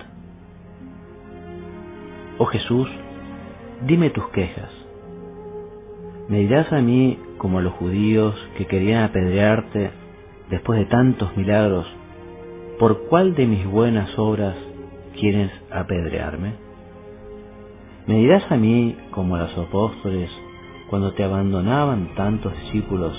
Oh 2.37 2.45
Jesús, 2.47 2.89
dime 3.87 4.09
tus 4.09 4.27
quejas. 4.29 4.69
¿Me 6.27 6.39
dirás 6.39 6.71
a 6.73 6.81
mí 6.81 7.17
como 7.37 7.59
a 7.59 7.61
los 7.61 7.71
judíos 7.75 8.35
que 8.57 8.65
querían 8.65 9.03
apedrearte 9.03 9.91
después 10.49 10.79
de 10.79 10.85
tantos 10.87 11.35
milagros, 11.37 11.87
por 12.77 13.07
cuál 13.07 13.35
de 13.35 13.45
mis 13.45 13.65
buenas 13.65 14.09
obras 14.19 14.53
quieres 15.17 15.49
apedrearme? 15.71 16.55
¿Me 18.05 18.15
dirás 18.15 18.43
a 18.51 18.57
mí 18.57 18.97
como 19.11 19.37
a 19.37 19.43
los 19.43 19.57
apóstoles 19.57 20.29
cuando 20.89 21.13
te 21.13 21.23
abandonaban 21.23 22.15
tantos 22.15 22.51
discípulos, 22.63 23.13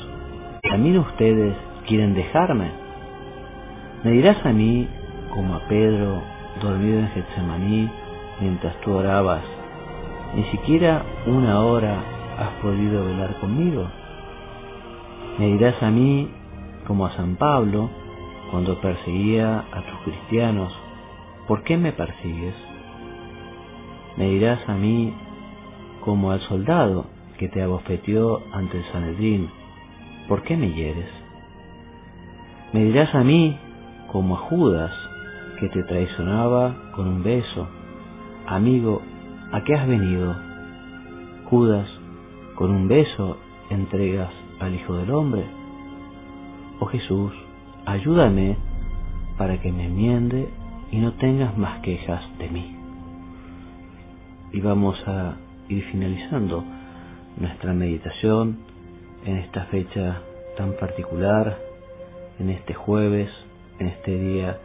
también 0.63 0.99
ustedes 0.99 1.57
quieren 1.89 2.13
dejarme? 2.13 2.71
¿Me 4.05 4.11
dirás 4.11 4.45
a 4.45 4.53
mí 4.53 4.87
como 5.33 5.55
a 5.55 5.61
Pedro 5.69 6.21
dormido 6.61 6.99
en 6.99 7.09
Getsemaní 7.09 7.91
mientras 8.41 8.79
tú 8.81 8.93
orabas, 8.93 9.43
ni 10.35 10.45
siquiera 10.45 11.03
una 11.27 11.61
hora 11.65 12.03
has 12.39 12.63
podido 12.63 13.05
velar 13.07 13.39
conmigo? 13.41 13.87
Me 15.39 15.47
dirás 15.49 15.83
a 15.83 15.91
mí, 15.91 16.29
como 16.87 17.07
a 17.07 17.17
San 17.17 17.37
Pablo, 17.37 17.91
cuando 18.51 18.81
perseguía 18.81 19.59
a 19.59 19.83
tus 19.83 20.01
cristianos, 20.05 20.73
¿por 21.47 21.63
qué 21.63 21.77
me 21.77 21.93
persigues? 21.93 22.55
Me 24.17 24.31
dirás 24.31 24.67
a 24.69 24.75
mí, 24.75 25.13
como 26.01 26.31
al 26.31 26.41
soldado 26.43 27.07
que 27.39 27.49
te 27.49 27.63
abofeteó 27.63 28.41
ante 28.53 28.79
el 28.79 28.85
Sanedrín, 28.93 29.51
¿por 30.29 30.43
qué 30.43 30.57
me 30.57 30.73
hieres? 30.73 31.09
Me 32.73 32.85
dirás 32.85 33.15
a 33.15 33.23
mí, 33.23 33.59
como 34.11 34.37
a 34.37 34.39
Judas, 34.39 34.93
que 35.61 35.69
te 35.69 35.83
traicionaba 35.85 36.93
con 36.95 37.09
un 37.09 37.23
beso, 37.23 37.69
amigo, 38.47 39.03
¿a 39.53 39.63
qué 39.65 39.75
has 39.75 39.87
venido? 39.89 40.37
Judas, 41.51 41.89
con 42.55 42.71
un 42.71 42.89
beso 42.89 43.39
entregas 43.71 44.31
al 44.61 44.75
Hijo 44.75 44.95
del 44.97 45.11
Hombre. 45.11 45.45
Oh 46.81 46.87
Jesús, 46.87 47.33
ayúdame 47.85 48.57
para 49.37 49.61
que 49.61 49.73
me 49.73 49.87
enmiende 49.87 50.49
y 50.91 50.99
no 50.99 51.13
tengas 51.15 51.57
más 51.59 51.81
quejas 51.81 52.23
de 52.39 52.49
mí. 52.49 52.77
Y 54.53 54.61
vamos 54.61 54.97
a 55.07 55.35
ir 55.69 55.85
finalizando 55.91 56.65
nuestra 57.39 57.73
meditación 57.73 58.59
en 59.25 59.37
esta 59.39 59.65
fecha 59.67 60.23
tan 60.57 60.73
particular, 60.75 61.59
en 62.39 62.51
este 62.51 62.75
jueves, 62.75 63.29
en 63.79 63.89
este 63.89 64.17
día 64.17 64.59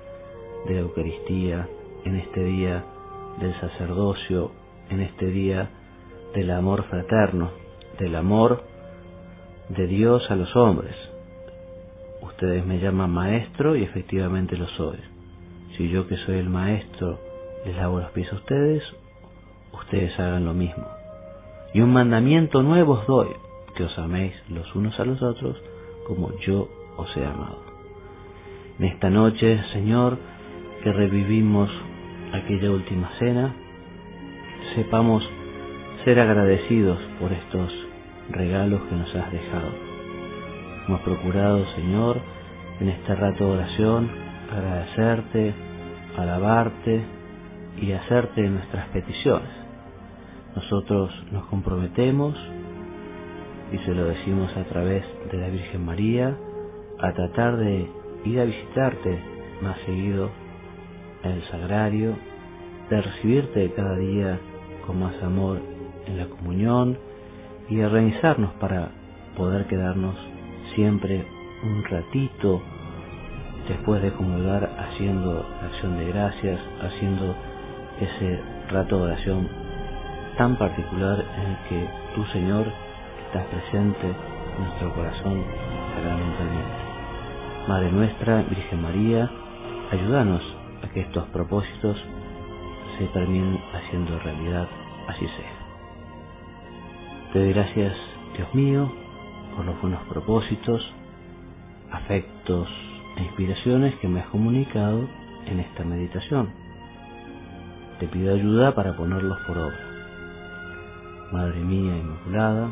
de 0.67 0.75
la 0.75 0.79
Eucaristía, 0.81 1.67
en 2.05 2.15
este 2.15 2.43
día 2.43 2.85
del 3.39 3.53
sacerdocio, 3.59 4.51
en 4.89 5.01
este 5.01 5.27
día 5.27 5.69
del 6.33 6.51
amor 6.51 6.83
fraterno, 6.83 7.51
del 7.99 8.15
amor 8.15 8.63
de 9.69 9.87
Dios 9.87 10.29
a 10.29 10.35
los 10.35 10.55
hombres. 10.55 10.95
Ustedes 12.21 12.65
me 12.65 12.79
llaman 12.79 13.11
maestro 13.11 13.75
y 13.75 13.83
efectivamente 13.83 14.57
lo 14.57 14.67
soy. 14.69 14.97
Si 15.77 15.89
yo 15.89 16.07
que 16.07 16.17
soy 16.17 16.37
el 16.37 16.49
maestro 16.49 17.19
les 17.65 17.75
lavo 17.75 17.99
los 17.99 18.11
pies 18.11 18.31
a 18.31 18.35
ustedes, 18.35 18.83
ustedes 19.71 20.19
hagan 20.19 20.45
lo 20.45 20.53
mismo. 20.53 20.85
Y 21.73 21.81
un 21.81 21.93
mandamiento 21.93 22.63
nuevo 22.63 22.93
os 22.93 23.07
doy, 23.07 23.29
que 23.75 23.83
os 23.83 23.97
améis 23.97 24.33
los 24.49 24.75
unos 24.75 24.99
a 24.99 25.05
los 25.05 25.21
otros 25.21 25.57
como 26.07 26.31
yo 26.39 26.67
os 26.97 27.15
he 27.15 27.25
amado. 27.25 27.63
En 28.79 28.85
esta 28.85 29.09
noche, 29.09 29.61
Señor, 29.71 30.17
que 30.83 30.91
revivimos 30.91 31.69
aquella 32.33 32.71
última 32.71 33.09
cena, 33.19 33.53
sepamos 34.75 35.23
ser 36.03 36.19
agradecidos 36.19 36.99
por 37.19 37.31
estos 37.31 37.71
regalos 38.29 38.81
que 38.83 38.95
nos 38.95 39.15
has 39.15 39.31
dejado. 39.31 39.71
Hemos 40.87 41.01
procurado, 41.01 41.65
Señor, 41.75 42.19
en 42.79 42.89
este 42.89 43.15
rato 43.15 43.45
de 43.45 43.51
oración, 43.51 44.09
agradecerte, 44.51 45.53
alabarte 46.17 47.01
y 47.81 47.91
hacerte 47.91 48.41
nuestras 48.49 48.87
peticiones. 48.89 49.49
Nosotros 50.55 51.11
nos 51.31 51.45
comprometemos, 51.45 52.35
y 53.71 53.77
se 53.79 53.93
lo 53.93 54.05
decimos 54.05 54.55
a 54.57 54.63
través 54.65 55.05
de 55.31 55.37
la 55.37 55.47
Virgen 55.47 55.85
María, 55.85 56.35
a 56.99 57.13
tratar 57.13 57.57
de 57.57 57.87
ir 58.25 58.39
a 58.39 58.45
visitarte 58.45 59.19
más 59.61 59.77
seguido 59.85 60.29
el 61.23 61.43
sagrario, 61.49 62.15
de 62.89 63.01
recibirte 63.01 63.71
cada 63.71 63.95
día 63.95 64.39
con 64.85 64.99
más 64.99 65.13
amor 65.23 65.59
en 66.07 66.17
la 66.17 66.25
comunión 66.25 66.97
y 67.69 67.75
de 67.75 67.85
organizarnos 67.85 68.51
para 68.53 68.89
poder 69.37 69.65
quedarnos 69.67 70.15
siempre 70.75 71.25
un 71.63 71.83
ratito 71.85 72.61
después 73.67 74.01
de 74.01 74.11
comulgar 74.11 74.69
haciendo 74.77 75.45
acción 75.63 75.97
de 75.97 76.07
gracias, 76.07 76.59
haciendo 76.81 77.35
ese 77.99 78.39
rato 78.69 78.97
de 78.97 79.03
oración 79.03 79.47
tan 80.37 80.57
particular 80.57 81.23
en 81.37 81.51
el 81.51 81.57
que 81.69 81.89
tú 82.15 82.25
Señor 82.33 82.65
estás 83.27 83.45
presente 83.45 84.07
en 84.57 84.63
nuestro 84.65 84.93
corazón 84.93 85.43
sacramentalmente. 85.95 86.91
Madre 87.67 87.91
nuestra, 87.91 88.41
Virgen 88.49 88.81
María, 88.81 89.29
ayúdanos 89.91 90.60
a 90.83 90.87
que 90.89 91.01
estos 91.01 91.25
propósitos 91.29 91.97
se 92.97 93.05
terminen 93.07 93.59
haciendo 93.73 94.17
realidad, 94.19 94.67
así 95.07 95.25
sea. 95.25 95.51
Te 97.33 97.39
doy 97.39 97.53
gracias, 97.53 97.95
Dios 98.35 98.53
mío, 98.53 98.91
por 99.55 99.65
los 99.65 99.79
buenos 99.81 100.01
propósitos, 100.03 100.81
afectos 101.91 102.67
e 103.17 103.23
inspiraciones 103.23 103.95
que 103.99 104.07
me 104.07 104.21
has 104.21 104.27
comunicado 104.27 105.07
en 105.45 105.59
esta 105.59 105.83
meditación. 105.83 106.49
Te 107.99 108.07
pido 108.07 108.33
ayuda 108.33 108.73
para 108.73 108.95
ponerlos 108.95 109.37
por 109.47 109.57
obra. 109.57 109.79
Madre 111.31 111.59
mía 111.61 111.97
Inmaculada, 111.97 112.71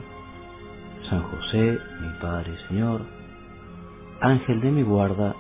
San 1.10 1.24
José, 1.24 1.80
mi 2.02 2.10
Padre 2.22 2.54
y 2.54 2.68
Señor, 2.68 3.02
Ángel 4.22 4.60
de 4.60 4.72
mi 4.72 4.84
guarda, 4.84 5.36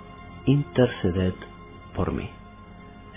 interceded 0.45 1.33
por 1.95 2.13
mí. 2.13 2.29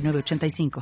906985. 0.00 0.70